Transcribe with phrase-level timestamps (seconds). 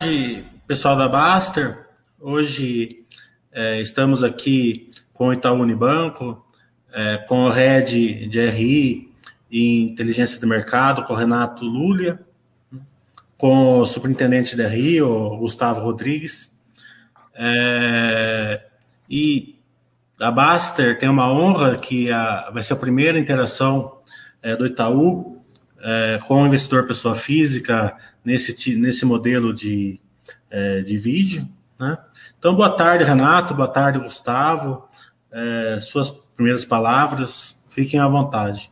[0.00, 1.88] tarde, pessoal da Baster.
[2.20, 3.04] Hoje
[3.50, 6.46] é, estamos aqui com o Itaú Unibanco,
[6.92, 9.12] é, com o Head de RI
[9.50, 12.20] e Inteligência do Mercado, com o Renato Lúlia,
[13.36, 16.48] com o Superintendente de RI, o Gustavo Rodrigues.
[17.34, 18.62] É,
[19.10, 19.58] e
[20.20, 23.98] a Baster tem uma honra que a, vai ser a primeira interação
[24.40, 25.42] é, do Itaú
[25.80, 27.96] é, com o investidor pessoa física
[28.28, 29.98] nesse, nesse modelo de,
[30.50, 31.48] é, de vídeo.
[31.80, 31.96] Né?
[32.38, 34.84] Então, boa tarde, Renato, boa tarde, Gustavo.
[35.32, 38.70] É, suas primeiras palavras, fiquem à vontade.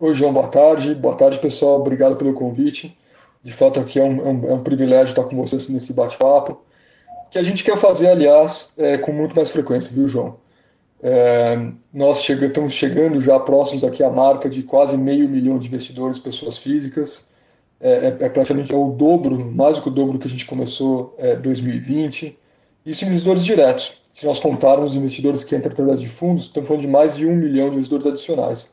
[0.00, 0.94] Oi, João, boa tarde.
[0.94, 1.80] Boa tarde, pessoal.
[1.80, 2.96] Obrigado pelo convite.
[3.42, 6.64] De fato, aqui é um, é um, é um privilégio estar com vocês nesse bate-papo
[7.30, 10.36] que a gente quer fazer, aliás, é, com muito mais frequência, viu, João?
[11.02, 16.20] É, nós estamos chegando já próximos aqui à marca de quase meio milhão de investidores,
[16.20, 17.26] pessoas físicas.
[17.84, 20.46] É, é, é praticamente é o dobro, mais do que o dobro que a gente
[20.46, 22.38] começou em é, 2020.
[22.86, 24.00] Isso investidores diretos.
[24.10, 27.36] Se nós contarmos investidores que entram através de fundos, estamos falando de mais de um
[27.36, 28.72] milhão de investidores adicionais.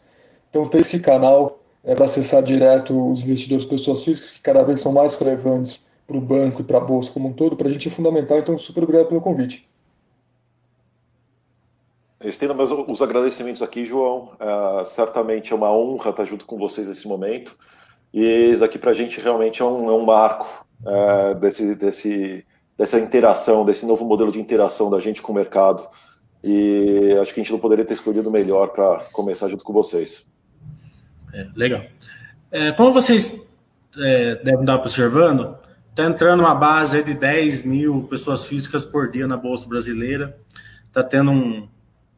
[0.50, 4.80] Então, ter esse canal é, para acessar direto os investidores, pessoas físicas, que cada vez
[4.80, 7.72] são mais relevantes para o banco e para a bolsa como um todo, para a
[7.72, 8.40] gente é fundamental.
[8.40, 9.68] Então, super obrigado pelo convite.
[12.24, 14.30] estendo meus, os agradecimentos aqui, João.
[14.40, 17.58] Uh, certamente é uma honra estar junto com vocês nesse momento.
[18.14, 22.46] E isso aqui para a gente realmente é um, é um marco uh, desse, desse,
[22.78, 25.88] dessa interação, desse novo modelo de interação da gente com o mercado.
[26.44, 30.28] E acho que a gente não poderia ter escolhido melhor para começar junto com vocês.
[31.34, 31.82] É, legal.
[32.52, 33.34] É, como vocês
[33.98, 35.58] é, devem estar observando,
[35.92, 40.38] Está entrando uma base de 10 mil pessoas físicas por dia na Bolsa Brasileira.
[40.88, 41.68] Está tendo um,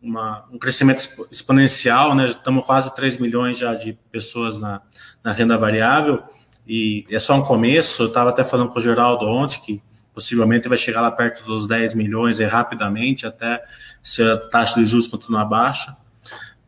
[0.03, 2.27] uma, um crescimento exponencial, né?
[2.27, 4.81] Já estamos quase 3 milhões já de pessoas na,
[5.23, 6.21] na renda variável.
[6.67, 8.03] E é só um começo.
[8.03, 9.81] Eu estava até falando com o Geraldo ontem que
[10.13, 13.63] possivelmente vai chegar lá perto dos 10 milhões e rapidamente, até
[14.03, 15.95] se a taxa de juros continuar baixa.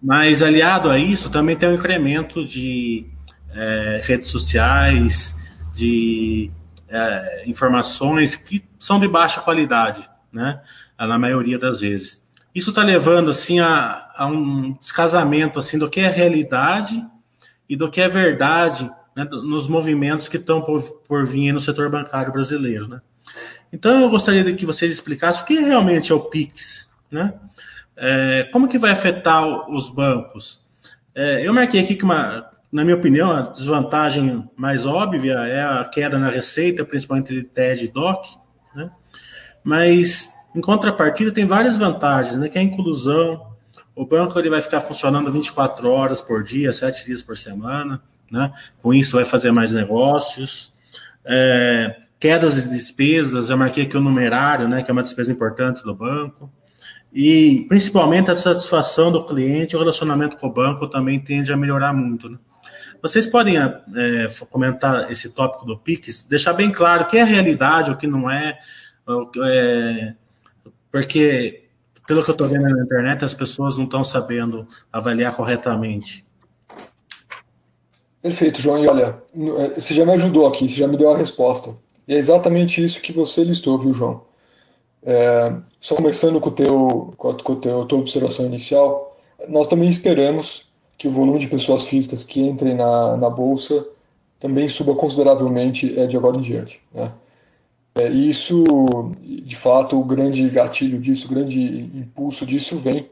[0.01, 3.05] Mas aliado a isso, também tem um incremento de
[3.51, 5.35] é, redes sociais,
[5.73, 6.49] de
[6.87, 10.61] é, informações que são de baixa qualidade, né?
[10.97, 12.24] Na maioria das vezes.
[12.55, 17.05] Isso está levando assim a, a, um descasamento assim do que é realidade
[17.67, 21.89] e do que é verdade né, nos movimentos que estão por, por vir no setor
[21.89, 23.01] bancário brasileiro, né?
[23.73, 27.33] Então eu gostaria que vocês explicassem o que realmente é o Pix, né?
[27.97, 30.61] É, como que vai afetar os bancos?
[31.13, 35.83] É, eu marquei aqui que uma, na minha opinião, a desvantagem mais óbvia é a
[35.85, 38.37] queda na receita, principalmente de TED e DOC,
[38.75, 38.91] né?
[39.63, 42.47] mas em contrapartida tem várias vantagens, né?
[42.47, 43.45] que é a inclusão,
[43.93, 48.01] o banco ele vai ficar funcionando 24 horas por dia, 7 dias por semana,
[48.31, 48.53] né?
[48.81, 50.73] com isso vai fazer mais negócios,
[51.25, 54.81] é, quedas de despesas, eu marquei aqui o numerário, né?
[54.81, 56.49] que é uma despesa importante do banco,
[57.13, 61.93] e principalmente a satisfação do cliente, o relacionamento com o banco também tende a melhorar
[61.93, 62.29] muito.
[62.29, 62.37] Né?
[63.01, 67.91] Vocês podem é, comentar esse tópico do PIX, deixar bem claro o que é realidade,
[67.91, 68.57] o que não é,
[69.43, 70.13] é
[70.95, 71.63] porque,
[72.07, 76.25] pelo que eu estou vendo na internet, as pessoas não estão sabendo avaliar corretamente.
[78.21, 78.81] Perfeito, João.
[78.81, 81.75] E olha, é, você já me ajudou aqui, você já me deu a resposta.
[82.07, 84.21] E é exatamente isso que você listou, viu, João?
[85.03, 89.19] É, só começando com, o teu, com, a, teu, tua observação inicial,
[89.49, 93.85] nós também esperamos que o volume de pessoas físicas que entrem na, na bolsa
[94.39, 96.81] também suba consideravelmente é, de agora em diante.
[96.93, 97.11] Né?
[97.95, 98.63] É, e isso,
[99.21, 101.61] de fato, o grande gatilho disso, o grande
[101.95, 103.09] impulso disso vem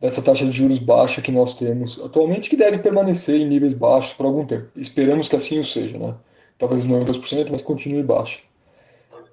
[0.00, 4.12] dessa taxa de juros baixa que nós temos atualmente, que deve permanecer em níveis baixos
[4.12, 4.68] por algum tempo.
[4.76, 6.14] Esperamos que assim o seja, né?
[6.58, 8.40] Talvez não em 2%, mas continue baixa.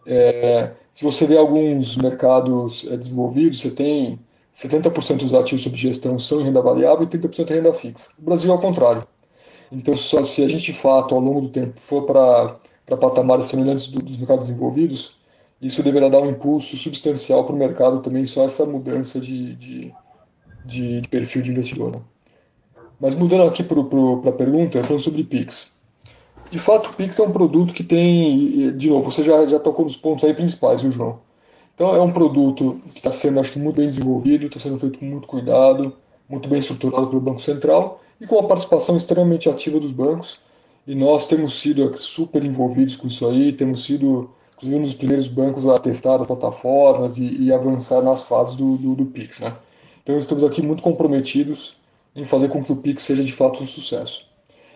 [0.06, 4.20] É, se você vê alguns mercados é, desenvolvidos, você tem
[4.54, 8.10] 70% dos ativos sob gestão são em renda variável e 30% em renda fixa.
[8.18, 9.06] O Brasil é ao contrário.
[9.72, 13.88] Então, só se a gente, de fato, ao longo do tempo, for para patamares semelhantes
[13.88, 15.16] do, dos mercados desenvolvidos,
[15.62, 19.94] isso deverá dar um impulso substancial para o mercado também, só essa mudança de, de,
[20.66, 21.92] de, de perfil de investidor.
[21.92, 22.02] Né?
[23.00, 25.74] Mas mudando aqui para a pergunta, falando sobre PIX.
[26.52, 29.86] De fato, o PIX é um produto que tem, de novo, você já, já tocou
[29.86, 31.20] nos pontos aí principais, viu, João?
[31.74, 35.00] Então é um produto que está sendo, acho que, muito bem desenvolvido, está sendo feito
[35.00, 35.94] com muito cuidado,
[36.30, 40.40] muito bem estruturado pelo Banco Central e com a participação extremamente ativa dos bancos.
[40.86, 45.28] E nós temos sido super envolvidos com isso aí, temos sido, inclusive, um dos primeiros
[45.28, 49.40] bancos a testar as plataformas e, e avançar nas fases do, do, do Pix.
[49.40, 49.54] Né?
[50.04, 51.78] Então estamos aqui muito comprometidos
[52.16, 54.26] em fazer com que o Pix seja de fato um sucesso.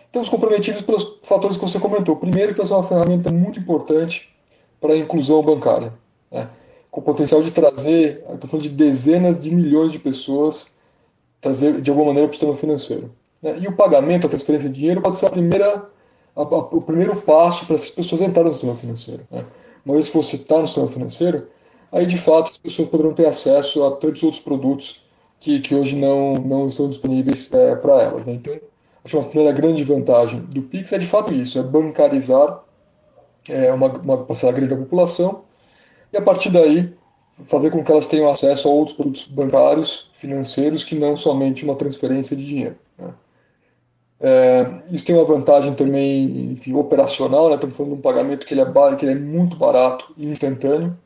[0.06, 2.16] Estamos comprometidos pelos fatores que você comentou.
[2.16, 4.34] Primeiro, que vai ser uma ferramenta muito importante
[4.80, 5.92] para a inclusão bancária,
[6.30, 6.48] né?
[6.90, 10.72] com o potencial de trazer, estou falando de dezenas de milhões de pessoas,
[11.40, 13.12] trazer de alguma maneira para o sistema financeiro.
[13.42, 13.58] Né?
[13.60, 15.90] E o pagamento, a transferência de dinheiro, pode ser a primeira,
[16.38, 19.22] a, a, o primeiro passo para essas pessoas entrarem no sistema financeiro.
[19.30, 19.44] Né?
[19.84, 21.48] Uma vez que você está no sistema financeiro,
[21.90, 25.02] aí de fato as pessoas poderão ter acesso a tantos outros produtos
[25.40, 28.26] que, que hoje não, não estão disponíveis é, para elas.
[28.26, 28.34] Né?
[28.34, 28.54] Então,
[29.04, 32.62] acho que uma primeira grande vantagem do Pix é de fato isso, é bancarizar
[33.48, 35.42] é, uma, uma parcela grande da população
[36.12, 36.92] e a partir daí
[37.44, 41.76] fazer com que elas tenham acesso a outros produtos bancários, financeiros, que não somente uma
[41.76, 42.76] transferência de dinheiro.
[44.20, 47.54] É, isso tem uma vantagem também enfim, operacional, né?
[47.54, 50.96] estamos falando de um pagamento que ele, é, que ele é muito barato e instantâneo,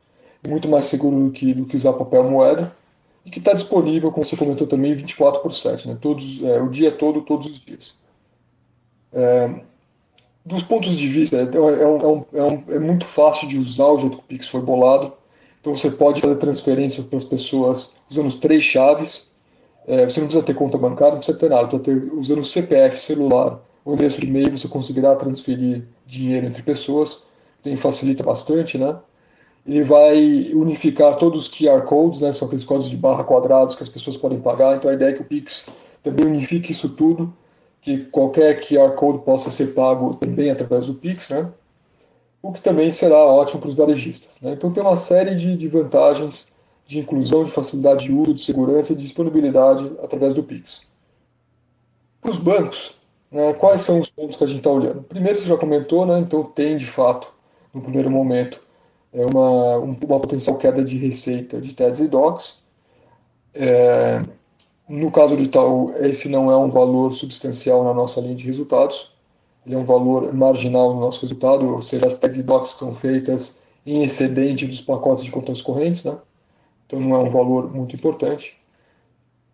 [0.49, 2.75] muito mais seguro do que, do que usar papel moeda,
[3.25, 5.99] e que está disponível, como você comentou também, 24 por 7, né?
[6.01, 7.95] Todos, é, o dia todo, todos os dias.
[9.13, 9.49] É,
[10.45, 13.99] dos pontos de vista, é, é, um, é, um, é, muito fácil de usar o
[13.99, 15.13] jeito que o Pix foi bolado.
[15.61, 19.31] Então você pode fazer transferências para as pessoas usando três chaves.
[19.87, 21.67] É, você não precisa ter conta bancária, não precisa ter nada.
[21.67, 26.63] Precisa ter, usando o CPF, celular, o endereço de e-mail, você conseguirá transferir dinheiro entre
[26.63, 27.25] pessoas.
[27.61, 28.97] Então facilita bastante, né?
[29.67, 32.33] Ele vai unificar todos os QR codes, né?
[32.33, 34.77] São aqueles códigos de barra quadrados que as pessoas podem pagar.
[34.77, 35.67] Então a ideia é que o Pix
[36.03, 37.33] também unifique isso tudo
[37.83, 41.51] que qualquer QR Code possa ser pago também através do Pix, né?
[42.41, 44.41] o que também será ótimo para os varejistas.
[44.41, 44.53] Né?
[44.53, 46.52] Então tem uma série de, de, vantagens
[46.87, 50.87] de inclusão, de facilidade de uso, de segurança e de disponibilidade através do Pix.
[52.21, 52.95] Para os bancos,
[53.31, 55.03] né, quais são os pontos que a gente está olhando?
[55.03, 57.33] Primeiro, você já comentou, né, então tem de fato,
[57.73, 58.61] no primeiro momento,
[59.13, 62.59] é uma, uma potencial queda de receita de TEDs e DOCs.
[63.55, 64.23] É,
[64.89, 69.13] no caso do Itaú, esse não é um valor substancial na nossa linha de resultados,
[69.65, 72.95] ele é um valor marginal no nosso resultado, ou seja, as tags e docs são
[72.95, 76.17] feitas em excedente dos pacotes de contas correntes, né?
[76.93, 78.55] Então não é um valor muito importante.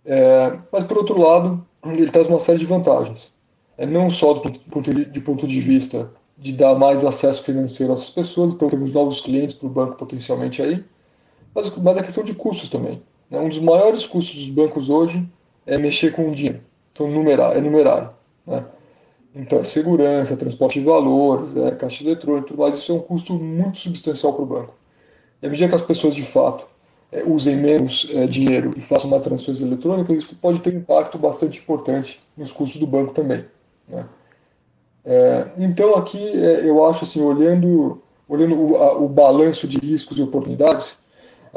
[0.05, 3.33] É, mas, por outro lado, ele traz uma série de vantagens.
[3.77, 7.93] É, não só do ponto de, de ponto de vista de dar mais acesso financeiro
[7.93, 10.85] essas pessoas, então temos novos clientes para o banco potencialmente aí,
[11.55, 13.03] mas, mas a questão de custos também.
[13.31, 13.39] Né?
[13.39, 15.25] Um dos maiores custos dos bancos hoje
[15.67, 16.61] é mexer com o dinheiro,
[16.93, 18.11] são numerar, é numerário.
[18.47, 18.65] Né?
[19.35, 23.79] Então, é segurança, transporte de valores, é, caixa eletrônica, mais, isso é um custo muito
[23.79, 24.75] substancial para o banco.
[25.43, 26.67] E à medida que as pessoas, de fato,
[27.11, 31.19] é, usem menos é, dinheiro e façam mais transações eletrônicas, isso pode ter um impacto
[31.19, 33.45] bastante importante nos custos do banco também.
[33.89, 34.07] Né?
[35.05, 40.19] É, então, aqui, é, eu acho, assim, olhando, olhando o, a, o balanço de riscos
[40.19, 40.99] e oportunidades,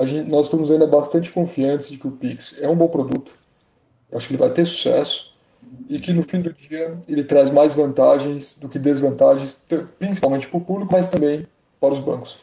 [0.03, 3.33] gente, nós estamos ainda bastante confiantes de que o Pix é um bom produto.
[4.13, 5.31] Acho que ele vai ter sucesso
[5.89, 9.65] e que no fim do dia ele traz mais vantagens do que desvantagens,
[10.00, 11.48] principalmente para o público, mas também
[11.80, 12.38] para os bancos.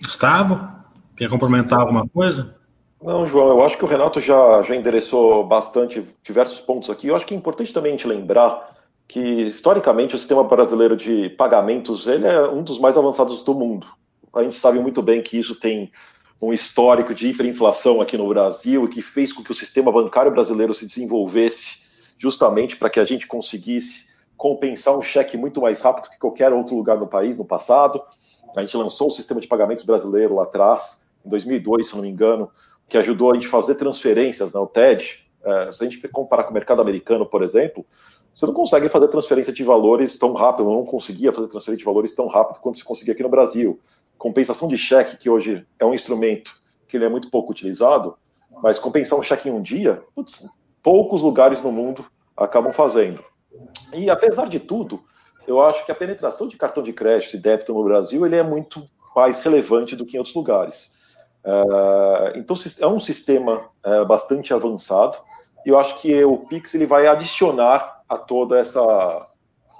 [0.00, 0.81] Gustavo,
[1.16, 2.56] quer complementar alguma coisa?
[3.02, 7.08] Não, João, eu acho que o Renato já, já endereçou bastante diversos pontos aqui.
[7.08, 8.76] Eu acho que é importante também a gente lembrar
[9.08, 13.86] que, historicamente, o sistema brasileiro de pagamentos ele é um dos mais avançados do mundo
[14.34, 15.90] a gente sabe muito bem que isso tem
[16.40, 20.32] um histórico de hiperinflação aqui no Brasil e que fez com que o sistema bancário
[20.32, 21.82] brasileiro se desenvolvesse
[22.18, 26.74] justamente para que a gente conseguisse compensar um cheque muito mais rápido que qualquer outro
[26.74, 28.02] lugar no país no passado.
[28.56, 32.08] A gente lançou o sistema de pagamentos brasileiro lá atrás, em 2002, se não me
[32.08, 32.50] engano,
[32.88, 35.26] que ajudou a gente a fazer transferências, né, o TED.
[35.44, 37.84] É, se a gente comparar com o mercado americano, por exemplo,
[38.32, 42.14] você não consegue fazer transferência de valores tão rápido, não conseguia fazer transferência de valores
[42.14, 43.78] tão rápido quanto se conseguia aqui no Brasil.
[44.16, 46.52] Compensação de cheque, que hoje é um instrumento
[46.88, 48.16] que ele é muito pouco utilizado,
[48.62, 50.48] mas compensar um cheque em um dia, putz,
[50.82, 52.04] poucos lugares no mundo
[52.36, 53.22] acabam fazendo.
[53.94, 55.02] E apesar de tudo,
[55.46, 58.42] eu acho que a penetração de cartão de crédito e débito no Brasil ele é
[58.42, 60.92] muito mais relevante do que em outros lugares.
[61.44, 65.18] Uh, então é um sistema uh, bastante avançado
[65.66, 69.28] e eu acho que o Pix ele vai adicionar a toda essa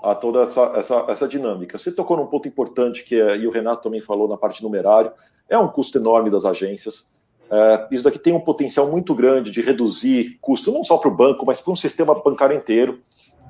[0.03, 1.79] a toda essa, essa, essa dinâmica.
[1.79, 5.13] Você tocou num ponto importante que é, e o Renato também falou na parte numerário,
[5.49, 7.13] é um custo enorme das agências.
[7.49, 11.15] É, isso daqui tem um potencial muito grande de reduzir custo, não só para o
[11.15, 13.01] banco, mas para um sistema bancário inteiro,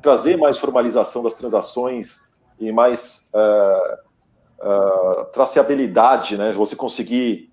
[0.02, 2.28] trazer mais formalização das transações
[2.58, 3.98] e mais é,
[4.62, 6.52] é, traceabilidade, né?
[6.52, 7.50] Você conseguir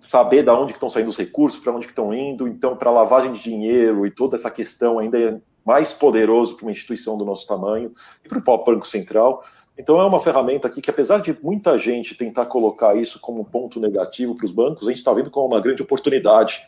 [0.00, 3.42] saber da onde estão saindo os recursos, para onde estão indo, então para lavagem de
[3.42, 7.92] dinheiro e toda essa questão ainda é mais poderoso para uma instituição do nosso tamanho
[8.24, 9.44] e para o Banco Central.
[9.76, 13.44] Então é uma ferramenta aqui que, apesar de muita gente tentar colocar isso como um
[13.44, 16.60] ponto negativo para os bancos, a gente está vendo como uma grande oportunidade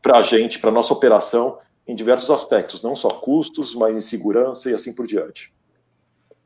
[0.00, 4.70] para a gente, para nossa operação, em diversos aspectos, não só custos, mas em segurança
[4.70, 5.52] e assim por diante.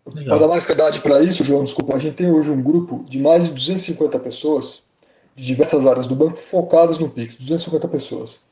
[0.04, 3.18] Para dar mais verdade para isso, João, desculpa, a gente tem hoje um grupo de
[3.18, 4.82] mais de 250 pessoas
[5.35, 8.42] de diversas áreas do banco focadas no Pix, 250 pessoas.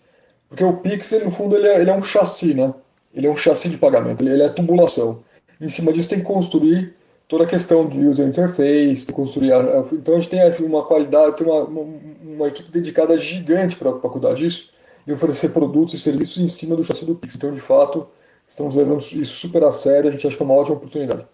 [0.48, 2.72] Porque o Pix, ele, no fundo, ele é, ele é, um chassi, né?
[3.12, 5.22] Ele é um chassi de pagamento, ele, ele é tubulação.
[5.60, 6.94] Em cima disso tem que construir
[7.26, 9.52] toda a questão de user interface, construir.
[9.52, 13.18] A, a, então a gente tem assim, uma qualidade, tem uma, uma, uma equipe dedicada
[13.18, 14.70] gigante para cuidar disso
[15.08, 17.34] e oferecer produtos e serviços em cima do chassi do Pix.
[17.34, 18.06] Então, de fato,
[18.46, 21.26] estamos levando isso super a sério, a gente acha que é uma ótima oportunidade.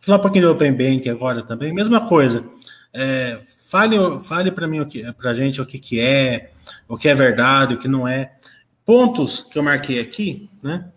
[0.00, 2.44] Falar um pouquinho do Open Bank agora também, mesma coisa.
[2.92, 6.50] É, fale fale para mim, para a gente o que, que é,
[6.86, 8.34] o que é verdade, o que não é.
[8.84, 10.88] Pontos que eu marquei aqui, né?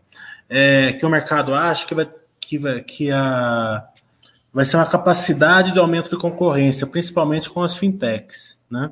[0.50, 2.10] É, que o mercado acha que vai
[2.40, 3.88] que, vai, que a,
[4.54, 8.62] vai ser uma capacidade de aumento de concorrência, principalmente com as fintechs.
[8.70, 8.92] Né?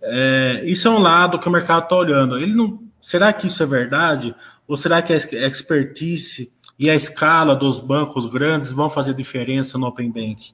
[0.00, 2.38] É, isso é um lado que o mercado está olhando.
[2.38, 4.34] Ele não, será que isso é verdade?
[4.66, 9.86] Ou será que a expertise e a escala dos bancos grandes vão fazer diferença no
[9.86, 10.52] Open Bank?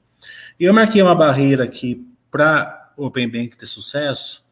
[0.59, 4.43] E eu marquei uma barreira aqui para o Open Bank ter sucesso,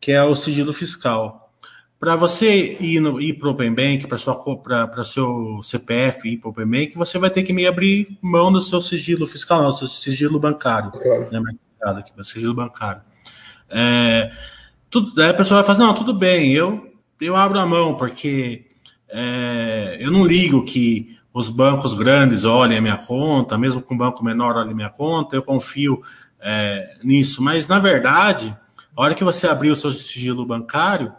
[0.00, 1.52] que é o sigilo fiscal.
[1.98, 6.50] Para você ir, no, ir para o Open Bank, para seu CPF ir para o
[6.52, 9.88] Open Bank, você vai ter que me abrir mão do seu sigilo fiscal, não, seu
[9.88, 10.92] sigilo bancário.
[10.92, 11.28] Claro.
[11.32, 11.42] Né,
[11.80, 13.02] aqui, sigilo bancário.
[13.70, 14.30] É,
[14.90, 18.66] tudo, aí a pessoa vai falar, não, tudo bem, eu, eu abro a mão, porque
[19.08, 23.98] é, eu não ligo que os bancos grandes olhem a minha conta, mesmo com um
[23.98, 26.02] banco menor olhem a minha conta, eu confio
[26.40, 27.42] é, nisso.
[27.42, 28.56] Mas, na verdade,
[28.96, 31.12] a hora que você abrir o seu sigilo bancário,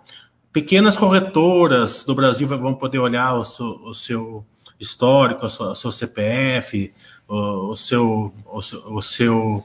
[0.51, 4.45] pequenas corretoras do Brasil vão poder olhar o seu, o seu
[4.79, 6.93] histórico, o seu, o seu CPF,
[7.27, 9.63] o, o, seu, o seu, o seu,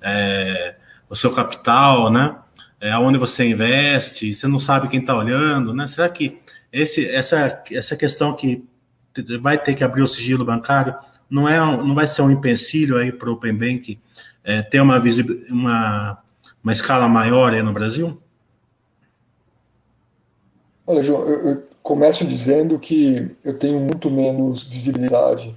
[0.00, 0.76] é,
[1.08, 2.36] o seu capital, né?
[2.80, 5.86] É, onde você investe, você não sabe quem está olhando, né?
[5.86, 6.38] Será que
[6.72, 8.64] esse, essa, essa questão que
[9.40, 10.94] vai ter que abrir o sigilo bancário
[11.28, 13.98] não, é, não vai ser um empecilho aí para o Open Bank
[14.44, 15.02] é, ter uma,
[15.50, 16.18] uma,
[16.62, 18.20] uma escala maior aí no Brasil?
[20.86, 25.56] Olha, João, eu, eu começo dizendo que eu tenho muito menos visibilidade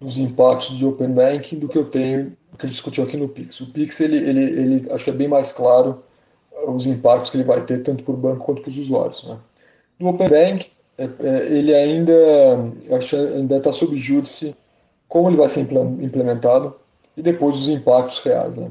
[0.00, 3.28] dos impactos de Open Banking do que eu tenho, que a gente discutiu aqui no
[3.28, 3.60] Pix.
[3.60, 6.02] O Pix, ele, ele, ele acho que é bem mais claro
[6.52, 9.24] uh, os impactos que ele vai ter tanto para o banco quanto para os usuários.
[9.24, 9.38] Né?
[9.98, 14.56] No Open Bank, é, é, ele ainda está sob júdice
[15.06, 16.74] como ele vai ser implementado
[17.16, 18.56] e depois os impactos reais.
[18.56, 18.70] Né?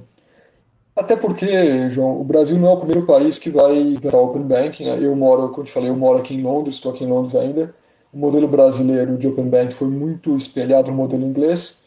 [0.95, 4.85] Até porque, João, o Brasil não é o primeiro país que vai implementar Open Banking.
[4.85, 4.99] Né?
[5.01, 7.35] Eu moro, como eu te falei, eu moro aqui em Londres, estou aqui em Londres
[7.35, 7.73] ainda.
[8.11, 11.79] O modelo brasileiro de Open Banking foi muito espelhado no modelo inglês.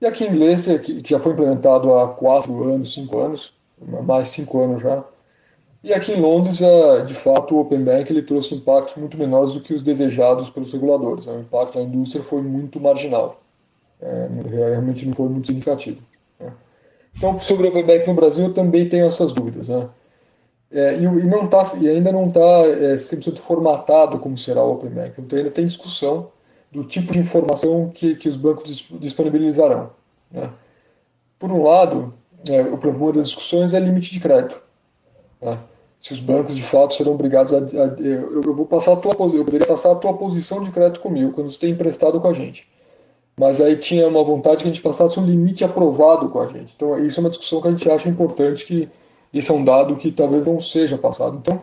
[0.00, 3.52] E aqui em inglês, é que já foi implementado há quatro anos, cinco anos,
[4.04, 5.04] mais cinco anos já.
[5.82, 9.54] E aqui em Londres, é, de fato, o Open Bank ele trouxe impactos muito menores
[9.54, 11.26] do que os desejados pelos reguladores.
[11.26, 11.34] Né?
[11.34, 13.40] O impacto na indústria foi muito marginal.
[14.00, 16.00] É, realmente não foi muito significativo.
[16.38, 16.52] Né?
[17.16, 19.68] Então, sobre o Open Bank no Brasil, eu também tenho essas dúvidas.
[19.68, 19.88] Né?
[20.70, 25.12] E, não tá, e ainda não está é, 100% formatado como será o Open Bank.
[25.18, 26.28] Então, ainda tem discussão
[26.70, 29.90] do tipo de informação que, que os bancos disponibilizarão.
[30.30, 30.50] Né?
[31.38, 32.14] Por um lado,
[32.48, 34.60] é, o problema das discussões é limite de crédito.
[35.40, 35.58] Né?
[35.98, 37.58] Se os bancos de fato serão obrigados a.
[37.58, 41.00] a eu, eu, vou passar a tua eu poderia passar a tua posição de crédito
[41.00, 42.66] comigo quando você tem emprestado com a gente
[43.40, 46.74] mas aí tinha uma vontade que a gente passasse um limite aprovado com a gente.
[46.76, 48.86] Então, isso é uma discussão que a gente acha importante, que
[49.32, 51.38] esse é um dado que talvez não seja passado.
[51.38, 51.62] Então,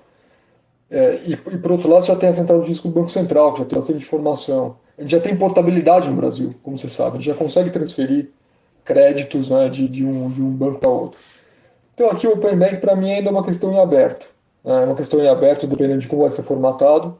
[0.89, 3.53] é, e, e, por outro lado, já tem a central de risco do Banco Central,
[3.53, 4.75] que já tem bastante informação.
[4.97, 8.29] Gente já tem portabilidade no Brasil, como você sabe, gente já consegue transferir
[8.83, 11.19] créditos né, de, de, um, de um banco para outro.
[11.93, 14.27] Então, aqui o Open Bank, para mim, ainda é uma questão em aberto.
[14.63, 17.17] Né, é uma questão em aberto, dependendo de como vai ser formatado,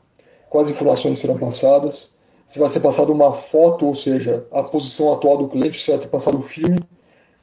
[0.49, 2.15] quais informações serão passadas
[2.47, 5.99] se vai ser passado uma foto, ou seja, a posição atual do cliente, se vai
[5.99, 6.79] ter passado o filme.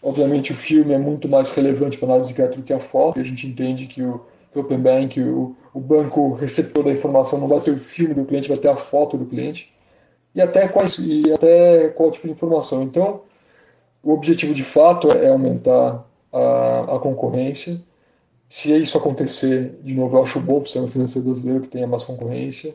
[0.02, 3.20] Obviamente o filme é muito mais relevante para análise de crédito do que a foto,
[3.20, 7.38] a gente entende que o, que o Open Bank, o, o banco receptor da informação
[7.38, 9.73] não vai ter o filme do cliente, vai ter a foto do cliente,
[10.34, 12.82] e até, quais, e até qual tipo de informação.
[12.82, 13.22] Então,
[14.02, 17.80] o objetivo de fato é aumentar a, a concorrência.
[18.48, 21.86] Se isso acontecer, de novo, eu acho bom para o sistema financeiro brasileiro que tenha
[21.86, 22.74] mais concorrência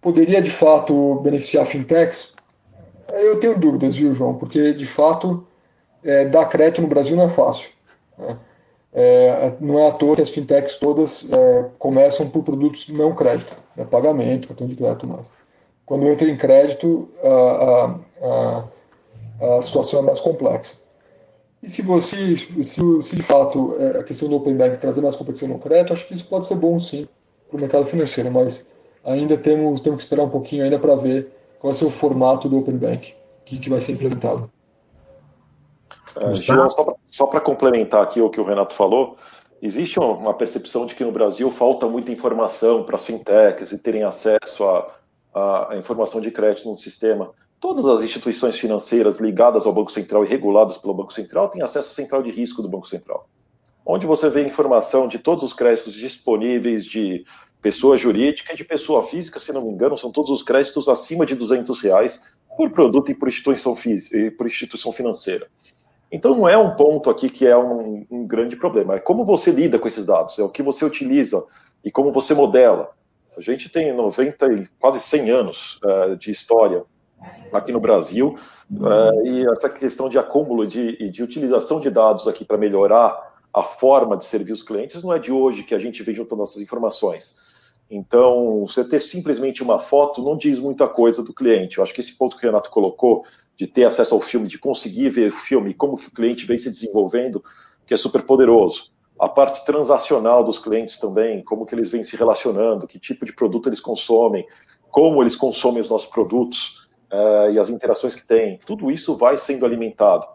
[0.00, 2.32] poderia de fato beneficiar fintechs?
[3.08, 4.34] Eu tenho dúvidas, viu, João?
[4.34, 5.46] Porque de fato
[6.04, 7.70] é, dar crédito no Brasil não é fácil.
[8.16, 8.38] Né?
[8.92, 13.54] É, não é à toa que as fintechs todas é, começam por produtos não crédito,
[13.76, 13.84] né?
[13.84, 15.30] pagamento, cartão de crédito mais.
[15.88, 18.64] Quando entra em crédito, a, a,
[19.46, 20.76] a, a situação é mais complexa.
[21.62, 25.16] E se você, se, se de fato é, a questão do Open Bank trazer mais
[25.16, 27.08] competição no crédito, acho que isso pode ser bom sim
[27.48, 28.68] para o mercado financeiro, mas
[29.02, 32.50] ainda temos, temos que esperar um pouquinho ainda para ver qual vai ser o formato
[32.50, 33.14] do Open Bank.
[33.46, 34.50] que, que vai ser implementado.
[36.20, 36.68] É, João,
[37.06, 39.16] só para complementar aqui o que o Renato falou,
[39.62, 44.02] existe uma percepção de que no Brasil falta muita informação para as fintechs e terem
[44.02, 44.64] acesso
[45.38, 47.32] à, informação de crédito no sistema.
[47.60, 51.90] Todas as instituições financeiras ligadas ao Banco Central e reguladas pelo Banco Central têm acesso
[51.90, 53.28] à central de risco do Banco Central,
[53.84, 57.24] onde você vê informação de todos os créditos disponíveis de
[57.60, 61.26] pessoa jurídica e de pessoa física, se não me engano, são todos os créditos acima
[61.26, 65.48] de 200 reais por produto e por instituição, física, por instituição financeira.
[66.10, 69.50] Então não é um ponto aqui que é um, um, grande problema, é como você
[69.50, 71.44] lida com esses dados, é o que você utiliza
[71.84, 72.90] e como você modela.
[73.38, 76.84] A gente tem 90 e quase 100 anos uh, de história
[77.52, 78.34] aqui no Brasil
[78.72, 83.16] uh, e essa questão de acúmulo de, de utilização de dados aqui para melhorar
[83.54, 86.42] a forma de servir os clientes não é de hoje que a gente vem juntando
[86.42, 87.36] essas informações.
[87.88, 91.78] Então, você ter simplesmente uma foto não diz muita coisa do cliente.
[91.78, 93.24] Eu acho que esse ponto que o Renato colocou,
[93.56, 96.58] de ter acesso ao filme, de conseguir ver o filme, como que o cliente vem
[96.58, 97.42] se desenvolvendo,
[97.86, 98.92] que é super poderoso.
[99.18, 103.32] A parte transacional dos clientes também, como que eles vêm se relacionando, que tipo de
[103.32, 104.46] produto eles consomem,
[104.90, 108.58] como eles consomem os nossos produtos uh, e as interações que têm.
[108.64, 110.26] Tudo isso vai sendo alimentado.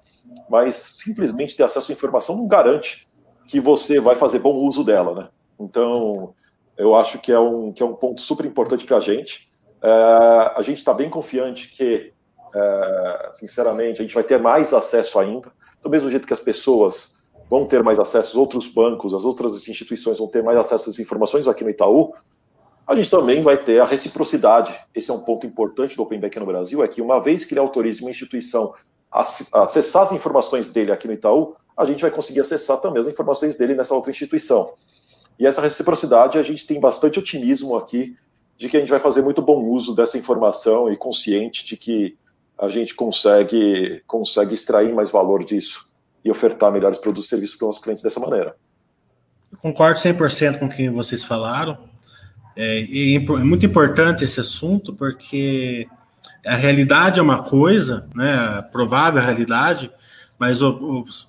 [0.50, 3.08] Mas simplesmente ter acesso à informação não garante
[3.48, 5.30] que você vai fazer bom uso dela, né?
[5.60, 6.34] Então,
[6.78, 9.50] eu acho que é um, que é um ponto super importante para a gente.
[9.82, 9.90] É,
[10.56, 12.14] a gente está bem confiante que,
[12.56, 15.52] é, sinceramente, a gente vai ter mais acesso ainda.
[15.82, 17.22] Do mesmo jeito que as pessoas
[17.54, 20.98] vão ter mais acesso, os outros bancos, as outras instituições vão ter mais acesso às
[20.98, 22.12] informações aqui no Itaú,
[22.88, 24.74] a gente também vai ter a reciprocidade.
[24.96, 27.54] Esse é um ponto importante do Open Bank no Brasil, é que uma vez que
[27.54, 28.74] ele autorize uma instituição
[29.12, 33.08] a acessar as informações dele aqui no Itaú, a gente vai conseguir acessar também as
[33.08, 34.74] informações dele nessa outra instituição.
[35.38, 38.18] E essa reciprocidade, a gente tem bastante otimismo aqui
[38.58, 42.18] de que a gente vai fazer muito bom uso dessa informação e consciente de que
[42.58, 45.93] a gente consegue, consegue extrair mais valor disso
[46.24, 48.56] e ofertar melhores produtos e serviços para os nossos clientes dessa maneira.
[49.60, 51.78] Concordo 100% com o que vocês falaram.
[52.56, 55.88] É, e é muito importante esse assunto, porque
[56.46, 59.92] a realidade é uma coisa, né, a provável realidade,
[60.38, 60.72] mas o,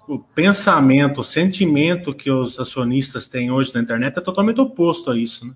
[0.08, 5.10] o, o, pensamento, o sentimento que os acionistas têm hoje na internet é totalmente oposto
[5.10, 5.46] a isso.
[5.46, 5.54] Né?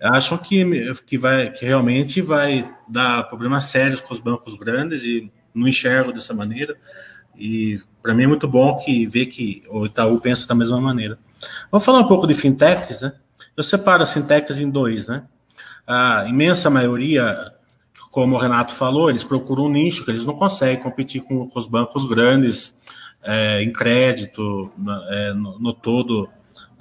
[0.00, 0.64] Acham que,
[1.06, 6.12] que, vai, que realmente vai dar problemas sérios com os bancos grandes e não enxergo
[6.12, 6.76] dessa maneira.
[7.40, 11.18] E para mim é muito bom que ver que o Itaú pensa da mesma maneira.
[11.70, 13.12] Vamos falar um pouco de fintechs, né?
[13.56, 15.24] Eu separo as fintechs em dois, né?
[15.86, 17.52] A imensa maioria
[18.10, 21.58] como o Renato falou, eles procuram um nicho que eles não conseguem competir com, com
[21.58, 22.74] os bancos grandes
[23.22, 24.70] é, em crédito,
[25.08, 26.28] é, no, no, todo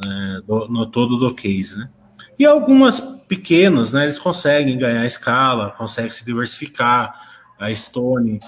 [0.03, 1.89] é, do, no todo do case, né?
[2.37, 7.27] E algumas pequenas, né, eles conseguem ganhar escala, conseguem se diversificar.
[7.59, 8.39] A Stone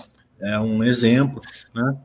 [0.42, 1.42] é um exemplo,
[1.74, 1.96] né?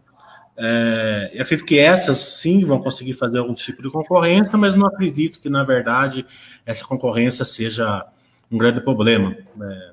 [0.59, 4.87] É, eu acredito que essas sim vão conseguir fazer algum tipo de concorrência, mas não
[4.87, 6.25] acredito que, na verdade,
[6.65, 8.07] essa concorrência seja
[8.51, 9.37] um grande problema.
[9.61, 9.91] É,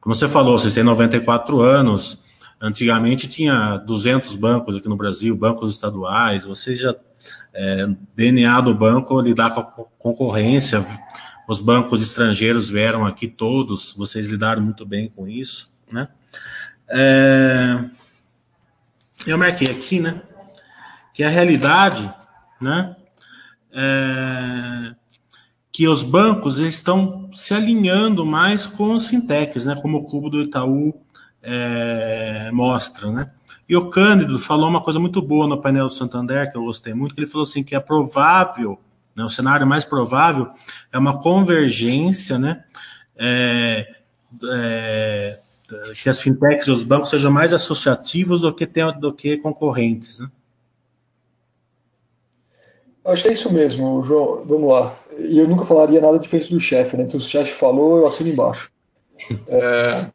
[0.00, 2.24] como você falou, vocês têm 94 anos.
[2.58, 6.46] Antigamente tinha 200 bancos aqui no Brasil, bancos estaduais.
[6.46, 6.94] Você já
[7.52, 9.64] é, DNA do banco lidar com a
[9.98, 10.86] concorrência.
[11.46, 13.92] Os bancos estrangeiros vieram aqui todos.
[13.94, 16.08] Vocês lidaram muito bem com isso, né?
[16.88, 17.84] É,
[19.26, 20.22] eu marquei aqui, né?
[21.12, 22.12] Que a realidade,
[22.60, 22.96] né?
[23.72, 24.94] É,
[25.76, 30.40] que os bancos estão se alinhando mais com os fintechs, né, como o Cubo do
[30.40, 30.94] Itaú
[31.42, 33.30] é, mostra, né?
[33.68, 36.94] E o Cândido falou uma coisa muito boa no painel do Santander, que eu gostei
[36.94, 38.80] muito, que ele falou assim que é provável,
[39.14, 40.48] né, o cenário mais provável
[40.90, 42.64] é uma convergência, né,
[43.14, 43.96] é,
[44.54, 45.40] é,
[46.02, 48.66] que as fintechs e os bancos sejam mais associativos do que,
[49.00, 50.30] do que concorrentes, né?
[53.04, 54.44] Acho que é isso mesmo, João.
[54.44, 54.98] Vamos lá.
[55.16, 57.04] E eu nunca falaria nada diferente do chefe, né?
[57.04, 58.70] Então, se o chefe falou, eu assino embaixo.
[59.48, 60.10] É...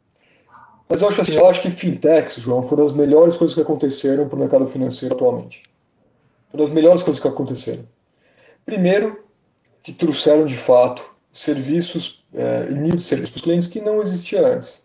[0.88, 3.62] Mas eu acho que assim, eu acho que fintechs, João, foram as melhores coisas que
[3.62, 5.62] aconteceram para o mercado financeiro atualmente.
[6.50, 7.84] Foram as melhores coisas que aconteceram.
[8.66, 9.24] Primeiro,
[9.82, 14.46] que trouxeram de fato serviços é, nível de serviços para os clientes que não existia
[14.46, 14.81] antes.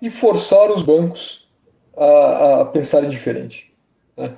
[0.00, 1.48] E forçaram os bancos
[1.96, 3.72] a, a pensarem diferente.
[4.16, 4.32] Né?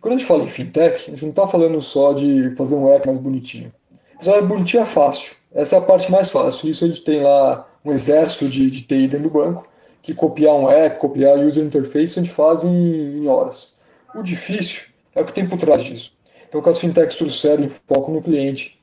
[0.00, 2.92] Quando a gente fala em fintech, a gente não está falando só de fazer um
[2.92, 3.72] app mais bonitinho.
[4.20, 5.34] Só é bonitinho é fácil.
[5.54, 6.68] Essa é a parte mais fácil.
[6.68, 9.66] Isso a gente tem lá um exército de, de TI dentro do banco,
[10.02, 13.74] que copiar um app, copiar user interface, a gente faz em, em horas.
[14.14, 14.82] O difícil
[15.14, 16.12] é o que tem por trás disso.
[16.48, 18.78] Então, com as fintechs trouxeram foco no cliente,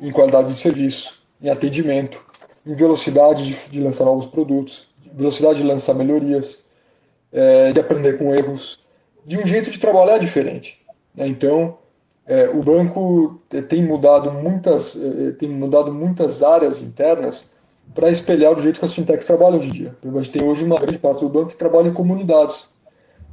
[0.00, 2.24] em qualidade de serviço, em atendimento,
[2.66, 6.64] em velocidade de, de lançar novos produtos, velocidade de lançar melhorias,
[7.32, 8.80] é, de aprender com erros,
[9.24, 10.80] de um jeito de trabalhar diferente.
[11.14, 11.26] Né?
[11.26, 11.78] Então,
[12.26, 17.50] é, o banco tem mudado muitas, é, tem mudado muitas áreas internas
[17.94, 19.96] para espelhar o jeito que as fintechs trabalham hoje em dia.
[20.04, 22.70] A gente tem hoje uma grande parte do banco que trabalha em comunidades,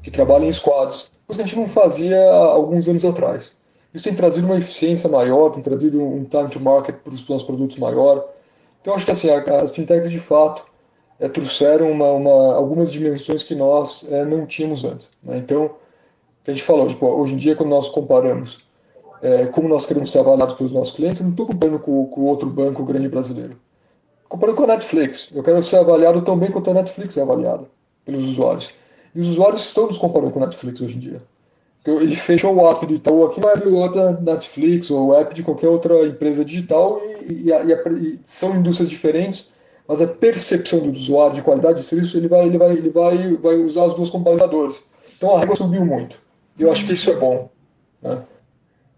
[0.02, 3.54] que trabalha em squads, coisa que a gente não fazia há alguns anos atrás.
[3.94, 7.46] Isso tem trazido uma eficiência maior, tem trazido um time to market para os nossos
[7.46, 8.28] produtos maior.
[8.82, 10.64] Então, acho que assim, as fintechs de fato
[11.20, 15.10] é, trouxeram uma, uma, algumas dimensões que nós é, não tínhamos antes.
[15.24, 15.38] Né?
[15.38, 15.72] Então,
[16.48, 18.68] a gente falou, tipo, hoje em dia, quando nós comparamos
[19.22, 22.22] é, como nós queremos ser avaliados pelos nossos clientes, eu não estou comparando com, com
[22.22, 23.58] outro banco grande brasileiro.
[24.28, 27.66] Comparando com a Netflix, eu quero ser avaliado tão bem quanto a Netflix é avaliada
[28.06, 28.72] pelos usuários.
[29.14, 31.22] E os usuários estão nos comparando com a Netflix hoje em dia.
[31.86, 35.16] Ele fechou o app do Itaú aqui, mas abriu o app da Netflix ou o
[35.16, 39.52] app de qualquer outra empresa digital e, e, e, e são indústrias diferentes,
[39.90, 43.34] mas a percepção do usuário de qualidade de serviço ele vai, ele vai, ele vai,
[43.38, 44.84] vai usar as duas comparadoras.
[45.18, 46.22] Então a régua subiu muito.
[46.60, 47.50] Eu acho que isso é bom.
[48.00, 48.22] Né?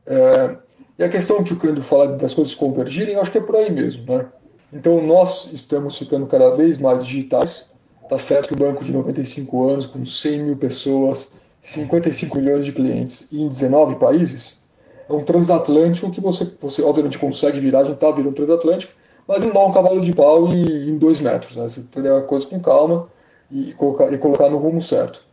[0.05, 0.57] É,
[0.99, 3.55] e a questão que o Cândido fala das coisas convergirem, eu acho que é por
[3.55, 4.03] aí mesmo.
[4.05, 4.25] Né?
[4.73, 7.69] Então nós estamos ficando cada vez mais digitais.
[8.09, 12.73] Tá certo que o banco de 95 anos, com 100 mil pessoas, 55 milhões de
[12.73, 14.61] clientes e em 19 países,
[15.07, 18.91] é um transatlântico que você, você obviamente consegue virar, gente está virando transatlântico,
[19.27, 21.55] mas não dá um cavalo de pau em, dois metros.
[21.55, 21.63] Né?
[21.63, 23.07] Você fazer a coisa com calma
[23.51, 25.23] e colocar, e colocar no rumo certo.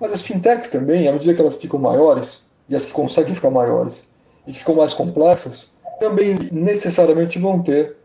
[0.00, 3.50] Mas as fintechs também, à medida que elas ficam maiores, e as que conseguem ficar
[3.50, 4.08] maiores
[4.46, 7.96] e ficam mais complexas, também necessariamente vão ter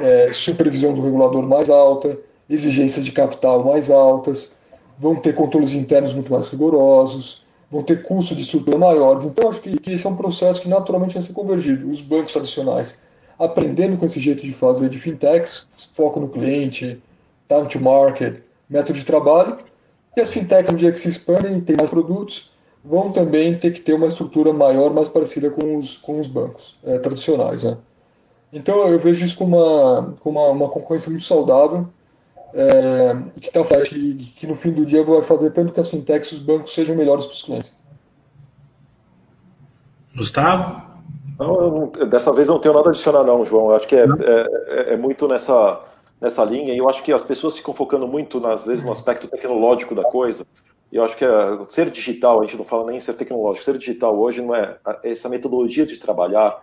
[0.00, 4.52] é, supervisão do regulador mais alta, exigências de capital mais altas,
[4.98, 9.24] vão ter controles internos muito mais rigorosos, vão ter custos de estrutura maiores.
[9.24, 11.88] Então, acho que, que esse é um processo que naturalmente vai ser convergido.
[11.88, 13.00] Os bancos tradicionais
[13.38, 17.00] aprendendo com esse jeito de fazer de fintechs, foco no cliente,
[17.48, 19.56] time to market, método de trabalho,
[20.16, 22.50] e as fintechs, à medida que se expandem e têm mais produtos,
[22.84, 26.76] vão também ter que ter uma estrutura maior, mais parecida com os, com os bancos
[26.84, 27.62] é, tradicionais.
[27.62, 27.78] Né?
[28.52, 31.86] Então eu vejo isso como uma, como uma, uma concorrência muito saudável,
[32.54, 36.32] é, que, tá, que, que no fim do dia vai fazer tanto que as fintechs
[36.32, 37.78] e os bancos sejam melhores para os clientes.
[40.16, 40.87] Gustavo?
[41.38, 43.70] Não, não, dessa vez não tenho nada a adicionar, não, João.
[43.70, 45.80] Eu acho que é, é, é, muito nessa,
[46.20, 49.28] nessa linha, e eu acho que as pessoas ficam focando muito, às vezes, no aspecto
[49.28, 50.44] tecnológico da coisa.
[50.90, 53.78] E eu acho que é, ser digital, a gente não fala nem ser tecnológico, ser
[53.78, 54.78] digital hoje não é.
[55.04, 56.60] Essa metodologia de trabalhar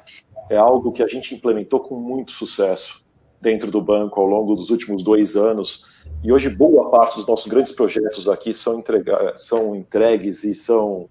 [0.49, 3.05] é algo que a gente implementou com muito sucesso
[3.39, 5.85] dentro do banco ao longo dos últimos dois anos.
[6.23, 11.07] E hoje, boa parte dos nossos grandes projetos aqui são, entrega, são entregues e são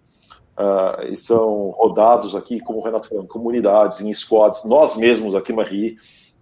[0.58, 4.64] uh, e são rodados aqui, como o Renato falou, em comunidades, em squads.
[4.64, 5.96] Nós mesmos aqui no RI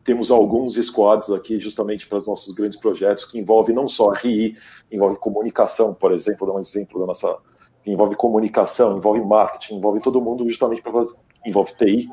[0.04, 4.56] temos alguns squads aqui justamente para os nossos grandes projetos que envolvem não só RI,
[4.90, 7.38] envolve comunicação, por exemplo, vou dar um exemplo da nossa
[7.86, 10.92] envolve comunicação, envolve marketing, envolve todo mundo justamente para
[11.44, 12.08] envolve TI,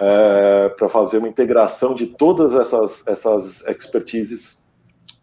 [0.00, 4.64] é, para fazer uma integração de todas essas, essas expertises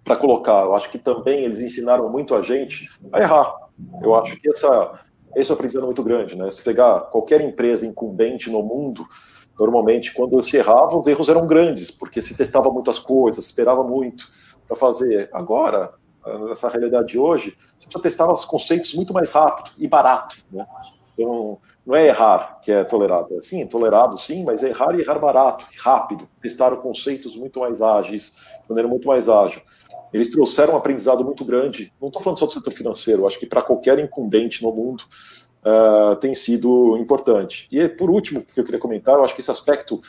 [0.04, 0.64] para colocar.
[0.64, 3.54] Eu acho que também eles ensinaram muito a gente a errar.
[4.02, 5.00] Eu acho que essa
[5.36, 6.50] esse é um aprendizado muito grande, né?
[6.52, 9.06] Se pegar qualquer empresa incumbente no mundo,
[9.60, 14.26] normalmente quando se errava, os erros eram grandes, porque se testava muitas coisas, esperava muito
[14.67, 15.30] para fazer.
[15.34, 15.94] Agora,
[16.48, 20.65] nessa realidade de hoje, você precisa testar os conceitos muito mais rápido e barato, né?
[21.13, 23.41] Então, não é errar que é tolerado.
[23.41, 26.28] Sim, é tolerado sim, mas é errar e errar barato, rápido.
[26.41, 29.62] Testar conceitos muito mais ágeis, de maneira muito mais ágil.
[30.13, 31.93] Eles trouxeram um aprendizado muito grande.
[32.02, 35.04] Não estou falando só do setor financeiro, acho que para qualquer incumbente no mundo
[35.62, 37.67] uh, tem sido importante.
[37.71, 40.02] E por último, que eu queria comentar, eu acho que esse aspecto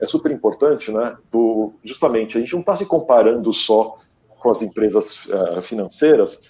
[0.00, 1.16] é super importante, né?
[1.30, 3.96] Do, justamente, a gente não está se comparando só
[4.38, 6.40] com as empresas uh, financeiras,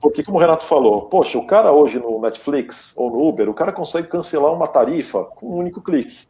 [0.00, 3.54] porque, como o Renato falou, poxa, o cara hoje no Netflix ou no Uber, o
[3.54, 6.26] cara consegue cancelar uma tarifa com um único clique.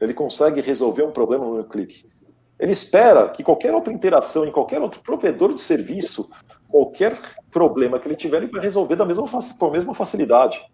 [0.00, 2.04] Ele consegue resolver um problema no único clique.
[2.58, 6.28] Ele espera que qualquer outra interação em qualquer outro provedor de serviço,
[6.68, 7.18] qualquer
[7.50, 9.24] problema que ele tiver, ele vai resolver da mesma,
[9.58, 10.64] com a mesma facilidade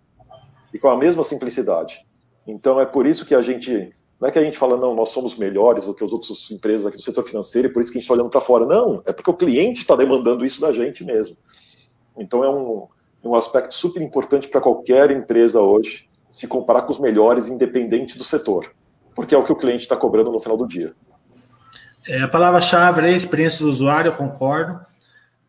[0.72, 2.06] e com a mesma simplicidade.
[2.46, 3.92] Então é por isso que a gente.
[4.20, 6.86] Não é que a gente fala, não, nós somos melhores do que as outras empresas
[6.86, 8.64] aqui do setor financeiro e por isso que a gente está olhando para fora.
[8.64, 11.36] Não, é porque o cliente está demandando isso da gente mesmo.
[12.16, 12.86] Então é um,
[13.24, 18.22] um aspecto super importante para qualquer empresa hoje se comparar com os melhores, independente do
[18.22, 18.72] setor.
[19.12, 20.94] Porque é o que o cliente está cobrando no final do dia.
[22.06, 24.80] É, a palavra-chave é experiência do usuário, eu concordo.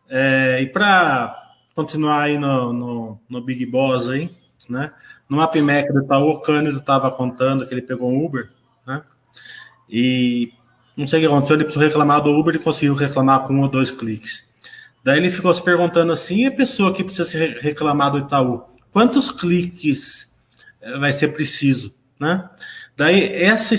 [0.08, 1.34] É, e para
[1.74, 4.30] continuar aí no, no, no, Big Boss aí,
[4.68, 4.92] né?
[5.28, 8.48] No AppMac do Itaú, o Cândido estava contando que ele pegou um Uber,
[8.86, 9.02] né?
[9.88, 10.52] E
[10.96, 13.62] não sei o que aconteceu, ele precisou reclamar do Uber e conseguiu reclamar com um
[13.62, 14.54] ou dois cliques.
[15.02, 18.62] Daí ele ficou se perguntando assim: a pessoa que precisa se reclamar do Itaú,
[18.92, 20.32] quantos cliques
[20.80, 22.48] eh, vai ser preciso, né?
[22.96, 23.74] Daí essa,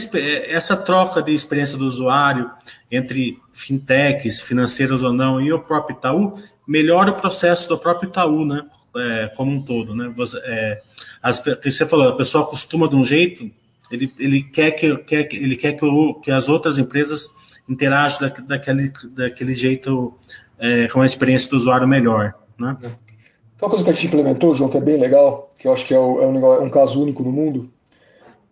[0.50, 2.52] essa troca de experiência do usuário
[2.92, 6.34] entre fintechs, financeiras ou não, e o próprio Itaú
[6.68, 8.64] melhora o processo do próprio Itaú, né?
[8.98, 10.12] É, como um todo, né?
[10.16, 10.82] Você, é,
[11.22, 13.50] as, você falou, a pessoa acostuma de um jeito,
[13.92, 17.30] ele, ele quer que, quer, ele quer que, o, que as outras empresas
[17.68, 20.14] interajam da, daquele, daquele jeito
[20.58, 22.78] é, com a experiência do usuário melhor, né?
[22.84, 23.06] É.
[23.62, 25.94] Uma coisa que a gente implementou, João, que é bem legal, que eu acho que
[25.94, 27.72] é, é um caso único no mundo,